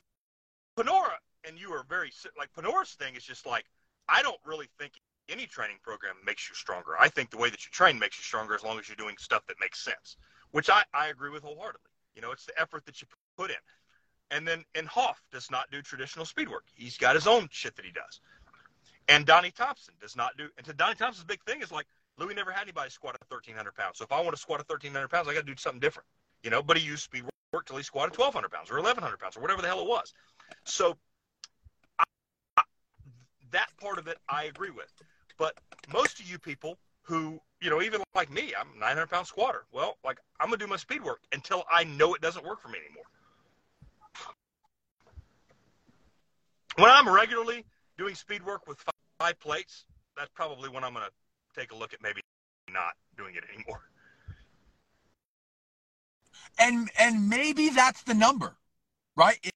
[0.77, 3.65] Panora and you are very like Panora's thing is just like
[4.07, 4.93] I don't really think
[5.29, 6.91] any training program makes you stronger.
[6.99, 9.15] I think the way that you train makes you stronger as long as you're doing
[9.17, 10.17] stuff that makes sense,
[10.51, 11.89] which I, I agree with wholeheartedly.
[12.15, 13.55] You know, it's the effort that you put in.
[14.31, 16.65] And then, and Hoff does not do traditional speed work.
[16.75, 18.19] He's got his own shit that he does.
[19.07, 21.85] And Donnie Thompson does not do, and to Donnie Thompson's big thing is like,
[22.17, 23.97] Louie never had anybody squat at 1,300 pounds.
[23.97, 26.07] So if I want to squat at 1,300 pounds, I got to do something different,
[26.43, 26.61] you know.
[26.61, 29.61] But he used speed work till he squatted 1,200 pounds or 1,100 pounds or whatever
[29.61, 30.13] the hell it was.
[30.63, 30.97] So
[31.97, 32.03] I,
[32.57, 32.63] I,
[33.51, 34.91] that part of it, I agree with.
[35.37, 35.55] But
[35.91, 39.65] most of you people who, you know, even like me, I'm a 900 pound squatter.
[39.71, 42.69] Well, like I'm gonna do my speed work until I know it doesn't work for
[42.69, 43.03] me anymore.
[46.77, 47.65] When I'm regularly
[47.97, 48.83] doing speed work with
[49.19, 49.85] five plates,
[50.17, 51.09] that's probably when I'm gonna
[51.53, 52.21] take a look at maybe
[52.71, 53.81] not doing it anymore.
[56.59, 58.55] And and maybe that's the number,
[59.15, 59.39] right?
[59.43, 59.53] It,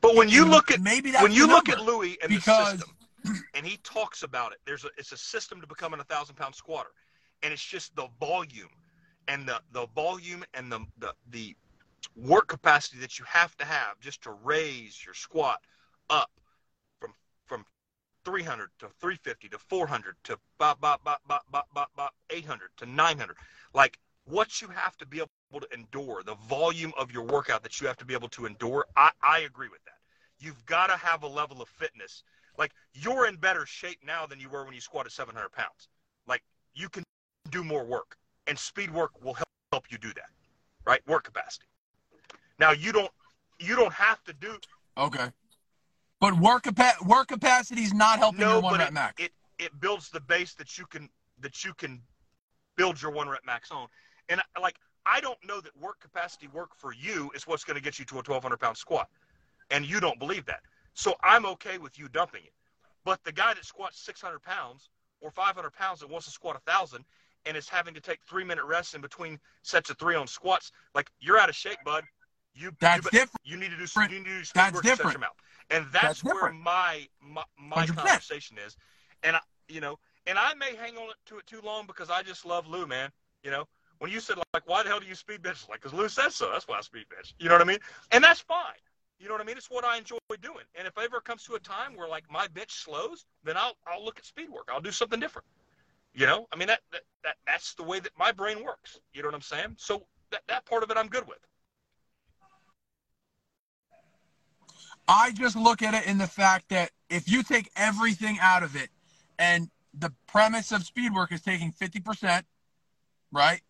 [0.00, 2.78] but when you look at maybe that's when you look at Louie and because, the
[2.78, 6.36] system, and he talks about it, there's a it's a system to becoming a thousand
[6.36, 6.90] pound squatter,
[7.42, 8.70] and it's just the volume,
[9.28, 11.56] and the the volume and the the the
[12.16, 15.60] work capacity that you have to have just to raise your squat
[16.10, 16.30] up
[18.24, 22.86] 300 to 350 to 400 to bop, bop, bop, bop, bop, bop, bop, 800 to
[22.86, 23.36] 900.
[23.74, 27.80] Like what you have to be able to endure, the volume of your workout that
[27.80, 29.94] you have to be able to endure, I, I agree with that.
[30.38, 32.22] You've got to have a level of fitness.
[32.58, 35.88] Like you're in better shape now than you were when you squatted 700 pounds.
[36.26, 36.42] Like
[36.74, 37.04] you can
[37.50, 40.30] do more work, and speed work will help, help you do that,
[40.84, 41.00] right?
[41.06, 41.66] Work capacity.
[42.58, 43.10] Now you don't
[43.58, 44.58] you don't have to do
[44.96, 45.28] okay
[46.20, 49.22] but work capa- work capacity is not helping no, your one rep it, max.
[49.22, 51.08] It it builds the base that you can
[51.40, 52.00] that you can
[52.76, 53.88] build your one rep max on.
[54.28, 54.76] And like
[55.06, 58.04] I don't know that work capacity work for you is what's going to get you
[58.06, 59.08] to a 1200 pound squat,
[59.70, 60.60] and you don't believe that.
[60.94, 62.52] So I'm okay with you dumping it.
[63.04, 66.70] But the guy that squats 600 pounds or 500 pounds that wants to squat a
[66.70, 67.04] thousand
[67.46, 70.72] and is having to take three minute rests in between sets of three on squats,
[70.94, 72.04] like you're out of shape, bud.
[72.58, 73.40] You that's you, different.
[73.44, 74.02] You need to do some.
[74.04, 74.98] You need to do speed that's work different.
[74.98, 75.36] To set your mouth.
[75.70, 78.76] And that's, That's where my my, my conversation is.
[79.22, 82.22] And I, you know, and I may hang on to it too long because I
[82.22, 83.10] just love Lou, man.
[83.44, 83.64] You know,
[83.98, 85.66] when you said like, why the hell do you speed bench?
[85.68, 86.50] Like, because Lou says so.
[86.50, 87.34] That's why I speed bench.
[87.38, 87.78] You know what I mean?
[88.12, 88.80] And that's fine.
[89.20, 89.56] You know what I mean?
[89.56, 90.64] It's what I enjoy doing.
[90.74, 94.04] And if ever comes to a time where like my bench slows, then I'll I'll
[94.04, 94.68] look at speed work.
[94.72, 95.46] I'll do something different.
[96.14, 98.98] You know, I mean that, that, that that's the way that my brain works.
[99.12, 99.74] You know what I'm saying?
[99.76, 101.38] So that, that part of it I'm good with.
[105.08, 108.76] I just look at it in the fact that if you take everything out of
[108.76, 108.90] it,
[109.38, 112.42] and the premise of speed work is taking 50%,
[113.32, 113.60] right?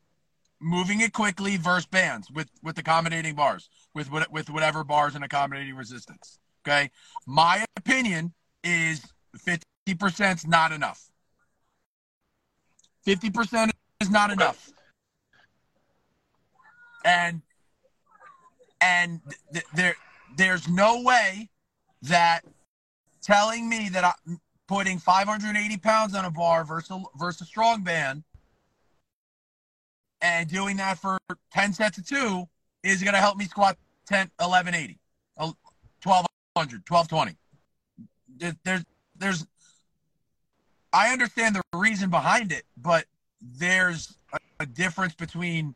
[0.61, 5.77] Moving it quickly versus bands with, with accommodating bars, with, with whatever bars and accommodating
[5.77, 6.39] resistance.
[6.67, 6.91] Okay.
[7.27, 8.33] My opinion
[8.65, 9.01] is
[9.37, 11.09] 50% is not enough.
[13.07, 13.71] 50%
[14.01, 14.73] is not enough.
[17.05, 17.43] And,
[18.81, 19.21] and
[19.53, 19.97] th- there,
[20.39, 21.51] there's no way
[22.03, 22.45] that
[23.21, 28.23] telling me that I'm putting 580 pounds on a bar versus versus a strong band
[30.23, 31.19] and doing that for
[31.53, 32.45] 10 sets of two
[32.83, 34.99] is going to help me squat 10 1180
[35.37, 37.37] 1200 uh, 1220
[38.65, 38.85] there's
[39.17, 39.47] there's
[40.93, 43.05] i understand the reason behind it but
[43.41, 45.75] there's a, a difference between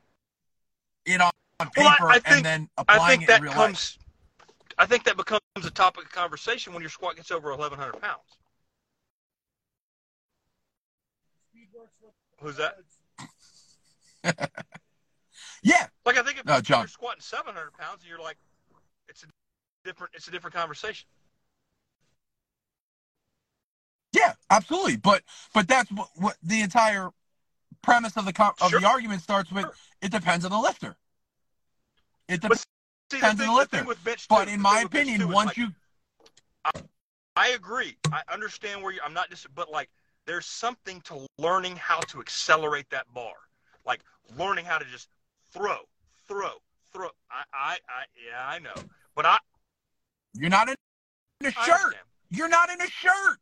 [1.05, 3.37] it on, on paper well, I, I think, and then applying I think it that
[3.39, 4.02] in real comes, life
[4.79, 8.19] I think that becomes a topic of conversation when your squat gets over 1,100 pounds.
[12.41, 12.79] Who's that?
[15.63, 16.81] yeah Like I think if John.
[16.81, 18.37] you're squatting 700 pounds and you're like,
[19.09, 19.27] it's a
[19.85, 21.07] different, it's a different conversation.
[24.13, 24.97] Yeah, absolutely.
[24.97, 25.23] But
[25.55, 27.11] but that's what, what the entire
[27.83, 28.81] premise of the of Sure.
[28.81, 29.67] the argument starts with.
[30.01, 30.97] It depends on the lifter.
[32.29, 32.67] It depends.
[33.13, 33.99] See, the thing, the thing with
[34.29, 35.69] But too- in my thing with bench, opinion, once like, you
[37.37, 37.97] I agree.
[38.11, 39.01] I understand where you.
[39.05, 39.91] I'm not just, but like,
[40.27, 43.35] there's something to learning how to accelerate that bar,
[43.85, 44.01] like
[44.39, 45.09] learning how to just
[45.53, 45.79] throw,
[46.27, 46.53] throw,
[46.93, 47.09] throw.
[47.31, 48.75] I, I, I yeah, I know,
[49.15, 49.37] but I,
[50.35, 50.77] you're not in
[51.47, 51.97] a shirt.
[52.31, 53.39] You're not in a shirt.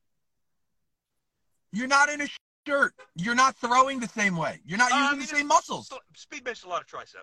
[1.72, 2.26] You're not in a
[2.66, 2.94] shirt.
[3.14, 4.60] You're not throwing the same way.
[4.64, 5.92] You're not Uh, I using mean, the same muscles.
[6.16, 7.22] Speed bench a lot of tricep.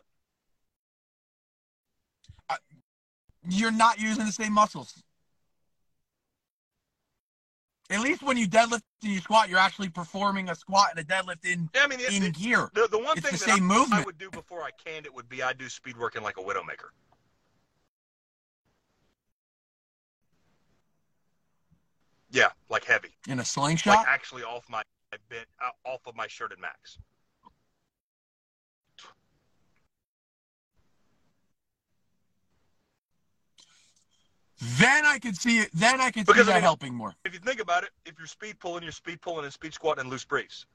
[3.50, 5.02] You're not using the same muscles.
[7.90, 11.04] At least when you deadlift and you squat, you're actually performing a squat and a
[11.04, 12.70] deadlift in Yeah, I mean, in gear.
[12.74, 14.02] the, the one It's thing the that I.
[14.02, 16.42] I would do before I canned it would be I'd do speed working like a
[16.42, 16.90] widowmaker.
[22.30, 23.96] Yeah, like heavy, in a slingshot.
[23.96, 24.84] like actually off my
[25.30, 27.00] bent, uh, off of my shirted max.
[34.60, 35.70] Then I could see it.
[35.74, 37.14] Then I could see Because, I that mean- helping more.
[37.26, 40.02] If you think about it, if you're speed pulling, you're speed pulling and speed squatting
[40.02, 40.66] and loose briefs.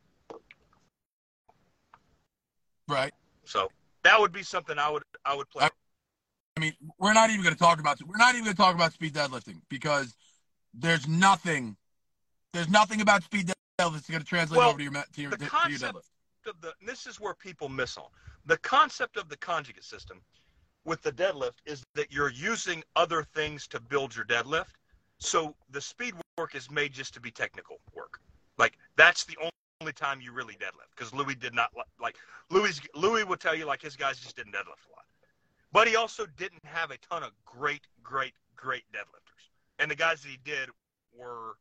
[2.88, 3.12] Right.
[3.44, 3.68] So
[4.04, 5.64] that would be something I would I would play.
[5.64, 5.70] I-
[6.54, 8.74] I mean, we're not even going to talk about we're not even going to talk
[8.74, 10.14] about speed deadlifting because
[10.74, 11.76] there's nothing
[12.52, 15.30] there's nothing about speed deadlift that's going to translate Well, over to your to your,
[15.30, 16.50] the to your concept- deadlift.
[16.50, 18.04] of the this is where people miss on
[18.44, 20.20] the concept of the conjugate system
[20.84, 24.74] with the deadlift is that you're using other things to build your deadlift.
[25.18, 28.20] So the speed work is made just to be technical work.
[28.58, 29.36] Like that's the
[29.80, 31.70] only time you really deadlift because louie did not
[32.00, 32.16] like
[32.50, 35.04] louie louie would tell you like his guys just didn't deadlift a lot.
[35.72, 39.50] But he also didn't have a ton of great great great deadlifters.
[39.78, 40.68] And the guys that he did
[41.16, 41.56] were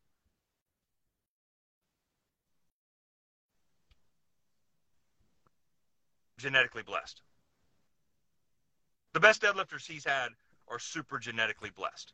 [6.38, 7.22] genetically blessed.
[9.14, 10.30] The best deadlifters he's had
[10.68, 12.14] are super genetically blessed.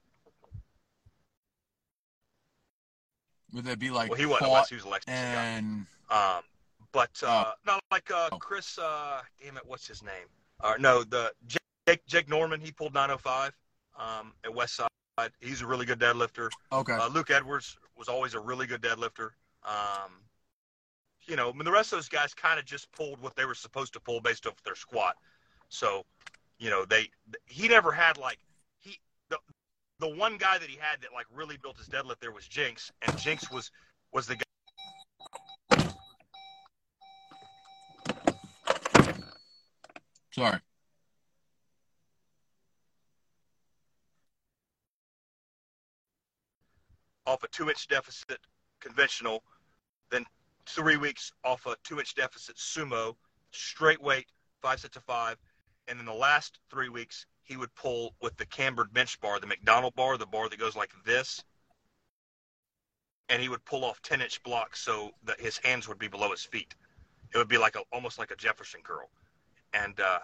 [3.53, 5.09] Would that be like Well, he wasn't blessed; he was Alexis.
[5.13, 6.41] and Um,
[6.91, 7.53] but uh, Oh.
[7.65, 8.37] not like uh, Oh.
[8.39, 8.77] Chris.
[8.77, 10.27] Uh, damn it, what's his name?
[10.59, 11.33] Uh, no, the
[11.87, 12.59] Jake, Jake Norman.
[12.59, 13.53] He pulled 905
[13.97, 14.87] um, at Westside.
[15.39, 16.49] He's a really good deadlifter.
[16.71, 16.93] okay.
[16.93, 19.29] Uh, Luke Edwards was always a really good deadlifter.
[19.63, 20.21] Um,
[21.25, 23.45] you know, I mean, the rest of those guys kind of just pulled what they
[23.45, 25.15] were supposed to pull based off their squat.
[25.69, 26.05] So,
[26.60, 27.10] you know, they
[27.45, 28.39] he never had like
[28.80, 28.99] he
[29.30, 29.38] the
[29.99, 32.91] the one guy that he had that like really built his deadlift there was Jinx,
[33.01, 33.72] and Jinx was
[34.12, 34.43] was the guy.
[40.32, 40.60] Sorry.
[47.28, 48.39] off a two inch deficit
[48.80, 49.43] conventional,
[50.10, 50.26] then
[50.66, 53.16] three weeks off a two inch deficit sumo,
[53.51, 54.28] straight weight,
[54.62, 55.38] five sets of five.
[55.88, 59.47] And then the last three weeks, he would pull with the cambered bench bar, the
[59.47, 61.43] McDonald bar, the bar that goes like this.
[63.29, 66.31] And he would pull off 10 inch blocks so that his hands would be below
[66.31, 66.75] his feet.
[67.33, 69.09] It would be like a, almost like a Jefferson curl.
[69.73, 70.19] And uh,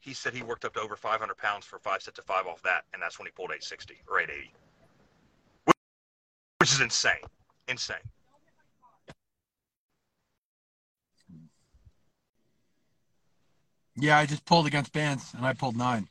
[0.00, 2.62] he said he worked up to over 500 pounds for five sets of five off
[2.62, 2.84] that.
[2.92, 4.52] And that's when he pulled 860 or 880
[6.68, 7.14] which is insane.
[7.68, 7.96] Insane.
[14.00, 16.08] Yeah, I just pulled against bands and I pulled nine.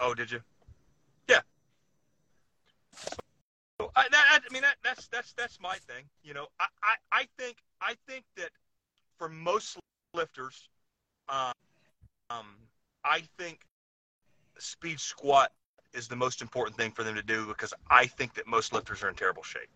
[0.00, 0.40] Oh, did you?
[1.28, 1.40] Yeah.
[3.80, 6.04] So, I, that, I mean, that, that's that's that's my thing.
[6.22, 8.50] You know, I, I, I think I think that
[9.16, 9.78] for most
[10.12, 10.68] lifters,
[11.28, 11.52] um,
[12.30, 12.46] um,
[13.04, 13.60] I think
[14.58, 15.52] speed squat
[15.92, 19.02] is the most important thing for them to do because I think that most lifters
[19.02, 19.68] are in terrible shape.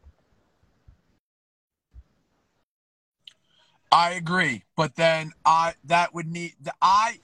[3.91, 7.21] I agree, but then I that would need the I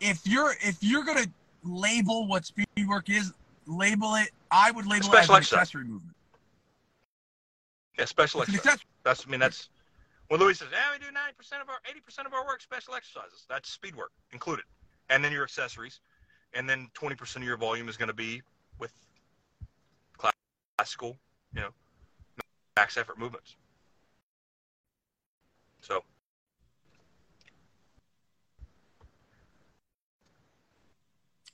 [0.00, 1.26] if you're if you're gonna
[1.62, 3.32] label what speed work is,
[3.66, 4.30] label it.
[4.50, 5.52] I would label it as exercise.
[5.52, 6.16] accessory movement.
[7.98, 8.78] Yeah, special It's exercise.
[9.04, 9.68] That's I mean that's
[10.28, 12.62] when Louie says, "Yeah, we do ninety percent of our eighty percent of our work
[12.62, 14.64] special exercises." That's speed work included,
[15.08, 16.00] and then your accessories,
[16.54, 18.42] and then twenty percent of your volume is going to be
[18.78, 18.92] with
[20.78, 21.18] classical,
[21.54, 21.70] you know,
[22.76, 23.56] max effort movements.
[25.82, 26.02] So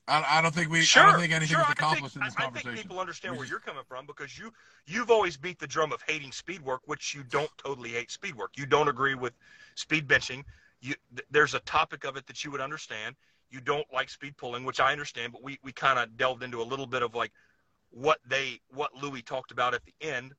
[0.09, 0.83] I, I don't think we.
[0.83, 2.73] sure, I don't think anything sure, was I accomplished think, in this I, I conversation.
[2.75, 4.53] think people understand We where just- you're coming from because you
[4.87, 8.37] you've always beat the drum of hating speed work, which you don't totally hate speed
[8.37, 8.53] work.
[8.57, 9.33] You don't agree with
[9.75, 10.45] speed benching.
[10.81, 13.17] You th- there's a topic of it that you would understand.
[13.51, 16.61] You don't like speed pulling, which I understand, but we we kind of delved into
[16.61, 17.33] a little bit of like
[17.91, 20.35] what they what Louie talked about at the end,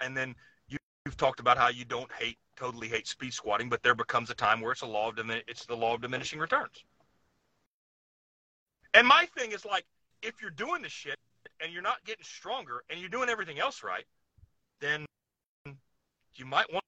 [0.00, 0.34] and then
[0.68, 4.30] you, you've talked about how you don't hate totally hate speed squatting, but there becomes
[4.30, 6.84] a time where it's a law of dimin- it's the law of diminishing returns.
[8.94, 9.84] And my thing is like,
[10.22, 11.16] if you're doing this shit
[11.62, 14.04] and you're not getting stronger and you're doing everything else right,
[14.80, 15.06] then
[16.34, 16.84] you might want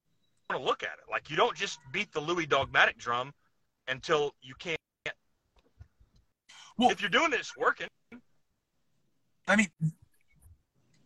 [0.51, 1.11] to look at it.
[1.11, 3.32] Like you don't just beat the Louie dogmatic drum
[3.88, 4.78] until you can't.
[6.76, 7.88] Well- if you're doing this, working.
[9.46, 9.68] I mean,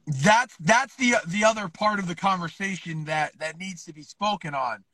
[0.06, 4.54] that's that's the the other part of the conversation that that needs to be spoken
[4.54, 4.84] on.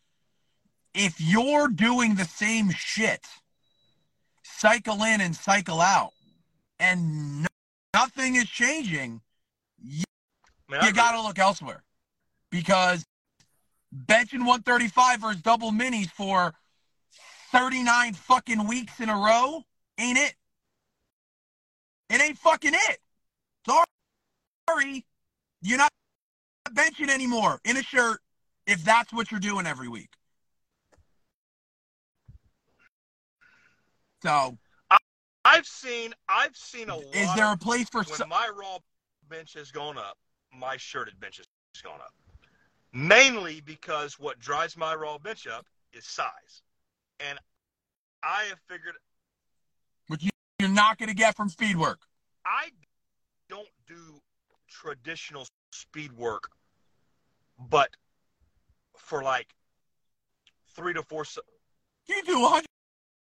[0.94, 3.26] If you're doing the same shit,
[4.42, 6.12] cycle in and cycle out,
[6.78, 7.48] and no,
[7.94, 9.20] nothing is changing,
[9.82, 10.04] you,
[10.82, 11.82] you got to look elsewhere
[12.50, 13.04] because
[14.06, 16.54] benching 135 versus double minis for
[17.52, 19.62] 39 fucking weeks in a row
[19.98, 20.34] ain't it.
[22.08, 22.98] It ain't fucking it.
[24.68, 25.04] Sorry,
[25.62, 25.90] you're not
[26.70, 28.20] benching anymore in a shirt
[28.66, 30.10] if that's what you're doing every week.
[34.22, 34.58] So
[35.44, 37.14] I've seen I've seen a lot.
[37.14, 38.78] is there a place for when my raw
[39.28, 40.18] bench has gone up,
[40.52, 42.12] my shirted bench has gone up.
[42.92, 46.62] Mainly because what drives my raw bench up is size,
[47.20, 47.38] and
[48.22, 48.94] I have figured
[50.08, 52.00] which you, you're not going to get from speed work?
[52.44, 52.70] I
[53.48, 54.20] don't do
[54.68, 56.48] traditional speed work,
[57.58, 57.90] but
[58.96, 59.54] for like
[60.74, 61.24] three to four
[62.08, 62.66] You do 100.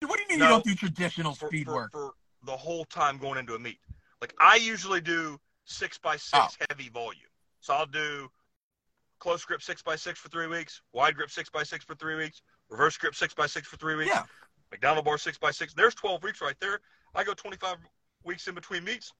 [0.00, 0.44] What do you mean No.
[0.44, 1.92] you don't do traditional speed for, work?
[1.92, 2.12] for
[2.44, 3.78] the whole time going into a meet.
[4.20, 6.48] Like I usually do six by six Oh.
[6.68, 7.22] heavy volume.
[7.60, 8.30] So I'll do
[9.18, 12.14] close grip six by six for three weeks, wide grip six by six for three
[12.16, 14.24] weeks, reverse grip six by six for three weeks, Yeah.
[14.70, 15.72] McDonald bar six by six.
[15.72, 16.80] There's 12 weeks right there.
[17.14, 17.78] I go 25
[18.24, 19.12] weeks in between meets,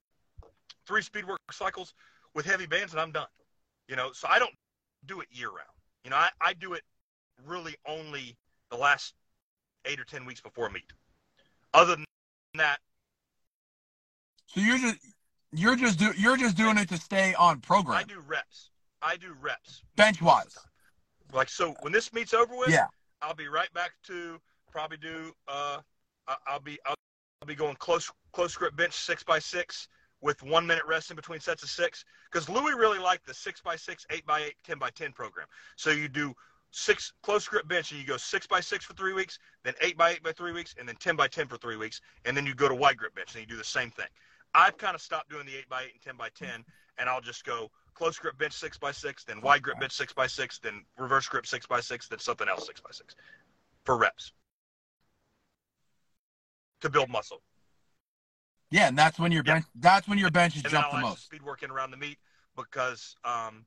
[0.85, 1.93] three speed work cycles
[2.35, 3.27] with heavy bands, and I'm done.
[3.87, 4.53] You know, so I don't
[5.05, 5.69] do it year round.
[6.03, 6.83] You know, I, I do it
[7.45, 8.37] really only
[8.69, 9.13] the last
[9.87, 10.83] eight or 10 weeks before a meet.
[11.73, 12.05] Other than
[12.55, 12.77] that,
[14.47, 14.97] So you're just
[15.51, 17.97] you're just do you're just doing it to stay on program.
[17.97, 18.69] I do reps.
[19.01, 19.83] I do reps.
[19.95, 20.57] bench wise.
[21.33, 22.87] Like so, when this meet's over with, Yeah.
[23.21, 24.39] I'll be right back to
[24.71, 25.33] probably do.
[25.47, 25.79] Uh,
[26.47, 26.95] I'll be I'll,
[27.41, 29.87] I'll be going close close grip bench six by six
[30.21, 33.61] with one minute rest in between sets of six because Louie really liked the six
[33.61, 35.47] by six, eight by eight, ten by ten program.
[35.75, 36.33] So you do
[36.71, 39.97] six close grip bench and you go six by six for three weeks, then eight
[39.97, 42.45] by eight by three weeks, and then ten by ten for three weeks, and then
[42.45, 44.07] you go to wide grip bench and you do the same thing.
[44.53, 46.63] I've kind of stopped doing the eight by eight and ten by ten,
[46.97, 50.13] and I'll just go close grip bench six by six, then wide grip bench six
[50.13, 53.15] by six, then reverse grip six by six, then something else six by six
[53.85, 54.31] for reps
[56.81, 57.41] to build muscle.
[58.69, 59.55] Yeah, and that's when your Yeah.
[59.55, 61.23] bench that's when your bench is then the most.
[61.23, 62.19] speed working around the meat
[62.55, 63.65] because um,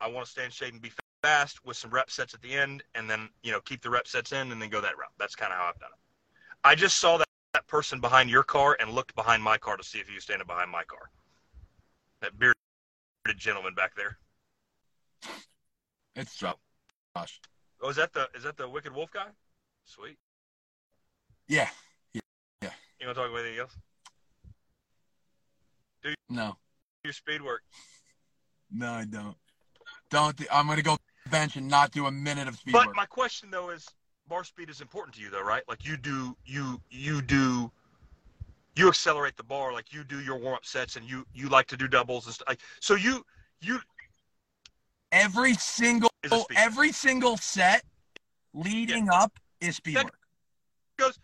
[0.00, 0.90] I want to stay in shape and be
[1.22, 4.06] fast with some rep sets at the end, and then you know keep the rep
[4.06, 5.12] sets in and then go that route.
[5.18, 5.98] That's kind of how I've done it.
[6.64, 9.84] I just saw that, that person behind your car and looked behind my car to
[9.84, 11.10] see if you was standing behind my car.
[12.20, 12.56] That bearded
[13.36, 14.18] gentleman back there.
[16.14, 16.56] It's Josh.
[17.16, 19.28] oh, is that the is that the Wicked Wolf guy?
[19.84, 20.18] Sweet.
[21.48, 21.68] Yeah.
[22.12, 22.20] Yeah.
[22.62, 22.70] yeah.
[23.00, 23.76] You want to talk about anything else?
[26.28, 26.56] No.
[27.04, 27.62] Your speed work.
[28.70, 29.36] No, I don't.
[30.10, 30.40] Don't.
[30.50, 30.96] I'm gonna go
[31.30, 32.96] bench and not do a minute of speed But work.
[32.96, 33.86] my question though is,
[34.28, 35.62] bar speed is important to you though, right?
[35.68, 37.70] Like you do, you you do,
[38.76, 41.66] you accelerate the bar, like you do your warm up sets, and you you like
[41.68, 42.48] to do doubles and stuff.
[42.48, 43.24] Like, so you
[43.60, 43.78] you
[45.12, 46.56] every single Is a speed.
[46.58, 47.84] every single set
[48.54, 50.18] leading up is speed That- work.
[50.98, 51.18] goes,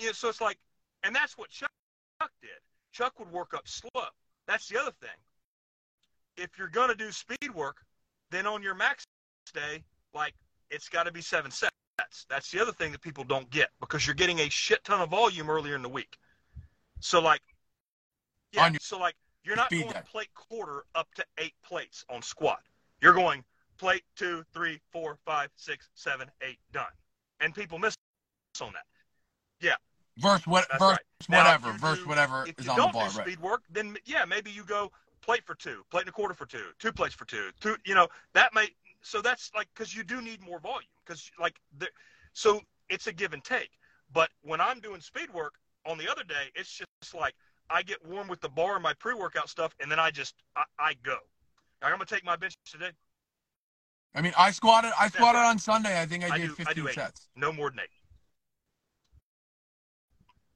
[0.00, 0.58] you know, so it's like,
[1.02, 1.70] and that's what Chuck,
[2.20, 2.50] Chuck did.
[2.92, 4.04] Chuck would work up slow.
[4.46, 5.10] That's the other thing.
[6.36, 7.84] If you're gonna do speed work,
[8.30, 9.04] then on your max
[9.52, 9.82] day,
[10.14, 10.34] like
[10.70, 11.72] it's got to be seven sets.
[12.28, 15.10] That's the other thing that people don't get because you're getting a shit ton of
[15.10, 16.16] volume earlier in the week.
[17.00, 17.40] So like,
[18.52, 18.70] yeah.
[18.80, 20.00] So like, you're not going day.
[20.10, 22.60] plate quarter up to eight plates on squat.
[23.00, 23.44] You're going
[23.78, 26.84] plate two, three, four, five, six, seven, eight, done.
[27.40, 27.94] And people miss
[28.60, 28.84] on that.
[29.60, 29.74] Yeah.
[30.18, 31.38] Verse what That's verse right.
[31.38, 33.26] Whatever if you verse do- whatever is on the don't bar, do right?
[33.26, 34.90] speed work, then yeah, maybe you go
[35.20, 37.76] plate for two, plate and a quarter for two, two plates for two, two.
[37.84, 38.68] You know that may.
[39.02, 41.88] So that's like because you do need more volume because like the,
[42.32, 43.70] so it's a give and take.
[44.12, 45.54] But when I'm doing speed work
[45.86, 47.34] on the other day, it's just like
[47.70, 50.64] I get warm with the bar and my pre-workout stuff, and then I just I,
[50.78, 51.16] I go.
[51.82, 52.90] Like, I'm gonna take my bench today.
[54.14, 56.00] I mean, I squatted I squatted on Sunday.
[56.00, 56.94] I think I I did do- I 15 do eight.
[56.94, 57.28] sets.
[57.36, 57.90] no more than eight.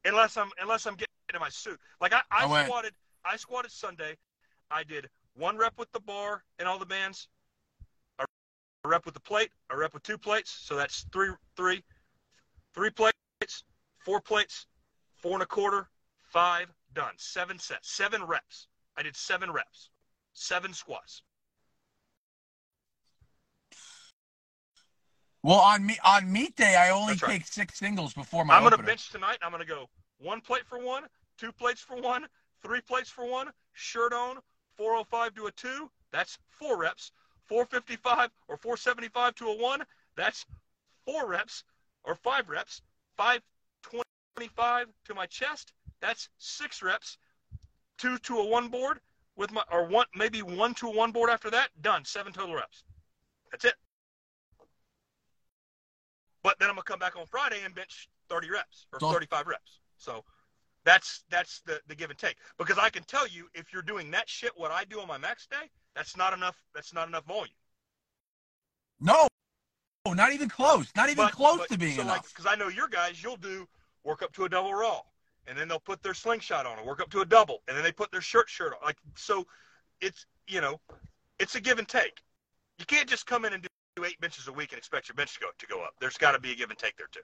[0.05, 1.79] Unless I'm unless I'm getting in my suit.
[2.01, 2.93] Like I, I, I squatted
[3.25, 4.17] I squatted Sunday.
[4.69, 7.27] I did one rep with the bar and all the bands,
[8.89, 10.51] rep with the plate, a rep with two plates.
[10.51, 11.83] So that's three three
[12.73, 13.63] three plates,
[13.99, 14.67] four plates,
[15.15, 15.89] four and a quarter,
[16.31, 17.13] five, done.
[17.17, 18.67] Seven sets, seven reps.
[18.97, 19.89] I did seven reps,
[20.33, 21.23] seven squats.
[25.43, 27.31] Well, on me on meet day, I only right.
[27.31, 28.87] take six singles before my I'm gonna opener.
[28.87, 29.37] bench tonight.
[29.41, 31.03] I'm gonna go one plate for one,
[31.37, 32.25] two plates for one,
[32.61, 34.37] three plates for one, shirt on,
[34.77, 35.89] 405 to a two.
[36.11, 37.11] That's four reps.
[37.47, 39.83] 455 or 475 to a one.
[40.15, 40.45] That's
[41.05, 41.63] four reps
[42.03, 42.81] or five reps.
[43.17, 45.73] 525 to my chest.
[46.01, 47.17] That's six reps.
[47.97, 48.99] Two to a one board
[49.35, 51.69] with my or one maybe one to a one board after that.
[51.81, 52.03] Done.
[52.05, 52.83] Seven total reps.
[53.51, 53.75] That's it.
[56.43, 59.47] But then I'm gonna come back on Friday and bench 30 reps or So- 35
[59.47, 59.79] reps.
[59.97, 60.25] So
[60.85, 62.35] that's that's the, the give and take.
[62.57, 65.17] Because I can tell you if you're doing that shit what I do on my
[65.17, 67.55] max day, that's not enough that's not enough volume.
[68.99, 69.27] No,
[70.07, 70.87] not even close.
[70.95, 72.27] Not even But- close but- to being so enough.
[72.29, 73.67] because I know your guys, you'll do
[74.03, 75.01] work up to a double raw,
[75.47, 77.83] and then they'll put their slingshot on and work up to a double, and then
[77.83, 78.79] they put their shirt shirt on.
[78.83, 79.47] Like so,
[80.01, 80.79] it's you know,
[81.39, 82.21] it's a give and take.
[82.79, 83.65] You can't just come in and
[83.95, 85.93] do eight benches a week and expect your bench to go to go up.
[85.99, 87.21] There's got to be a give and take there too.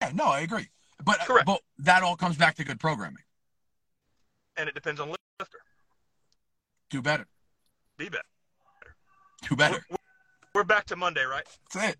[0.00, 0.68] Yeah, no, I agree.
[1.04, 1.46] But uh, Correct.
[1.46, 3.22] but that all comes back to good programming.
[4.56, 5.08] And it depends on
[5.40, 5.58] lifter.
[6.90, 7.26] Do better.
[7.98, 8.22] Be better.
[9.48, 9.84] Do better.
[9.90, 9.96] We're,
[10.54, 11.44] we're back to Monday, right?
[11.72, 11.96] That's it.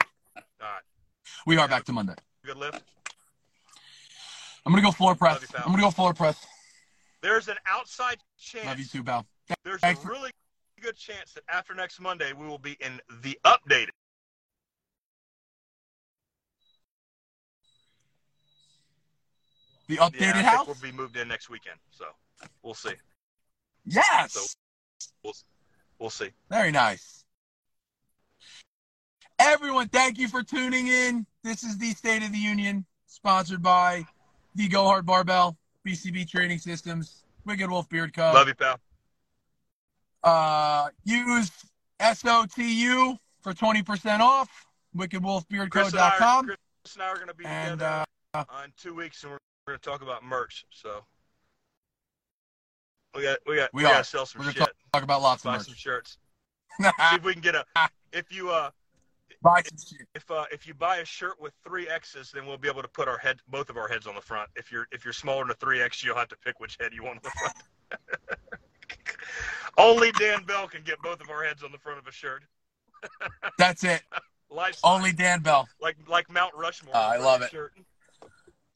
[0.00, 0.82] All right.
[1.46, 2.14] We are back to Monday.
[2.44, 2.82] Good lift.
[4.64, 5.34] I'm gonna go floor press.
[5.42, 5.58] Love you.
[5.58, 6.46] I'm gonna go floor press.
[7.22, 8.66] There's an outside chance.
[8.66, 9.26] Love you too, pal.
[9.64, 10.30] There's a Thanks for- really
[10.80, 13.88] good chance that after next Monday we will be in the updated.
[19.96, 20.66] The Yeah, I updated think house.
[20.66, 22.06] we'll be moved in next weekend, so
[22.62, 22.94] we'll see.
[23.86, 24.32] Yes.
[24.32, 24.40] So-
[25.22, 25.34] We'll
[25.98, 26.30] we'll see.
[26.50, 27.24] Very nice.
[29.38, 31.26] Everyone, thank you for tuning in.
[31.42, 34.06] This is the State of the Union, sponsored by
[34.54, 38.32] the Go Hard Barbell, BCB Training Systems, Wicked Wolf Beard Co.
[38.32, 38.80] Love you, pal.
[40.22, 41.50] Uh, use
[42.00, 44.48] SOTU for 20% off,
[44.96, 45.68] wickedwolfbeardco.com.
[45.70, 48.72] Chris and I are, Chris and I are going to be together uh, uh, in
[48.78, 50.64] two weeks, and we're going to talk about merch.
[50.70, 51.04] So
[53.14, 55.42] we got we got We we, gotta sell some We're shit, to talk about lots
[55.42, 55.66] of buy merch.
[55.66, 56.18] some shirts.
[56.82, 57.64] See if we can get a.
[58.12, 58.70] If you uh
[59.42, 60.06] Buy some shit.
[60.14, 62.88] if uh if you buy a shirt with three X's, then we'll be able to
[62.88, 64.48] put our head both of our heads on the front.
[64.56, 66.92] If you're if you're smaller than a three X, you'll have to pick which head
[66.92, 67.54] you want on the front.
[69.78, 72.42] Only Dan Bell can get both of our heads on the front of a shirt.
[73.58, 74.02] That's it.
[74.84, 75.68] Only Dan Bell.
[75.80, 76.96] like like Mount Rushmore.
[76.96, 77.50] On I love it.
[77.50, 77.72] Shirt.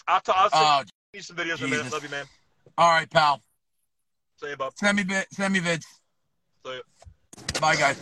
[0.08, 0.82] I'll, t- I'll send Oh,
[1.12, 1.76] you some videos in a minute.
[1.84, 1.92] Jesus.
[1.92, 2.24] Love you, man.
[2.78, 3.42] all right, pal.
[4.36, 4.78] Say about.
[4.78, 5.84] Send me, send me vids.
[6.64, 6.80] Say
[7.60, 8.00] Bye, guys.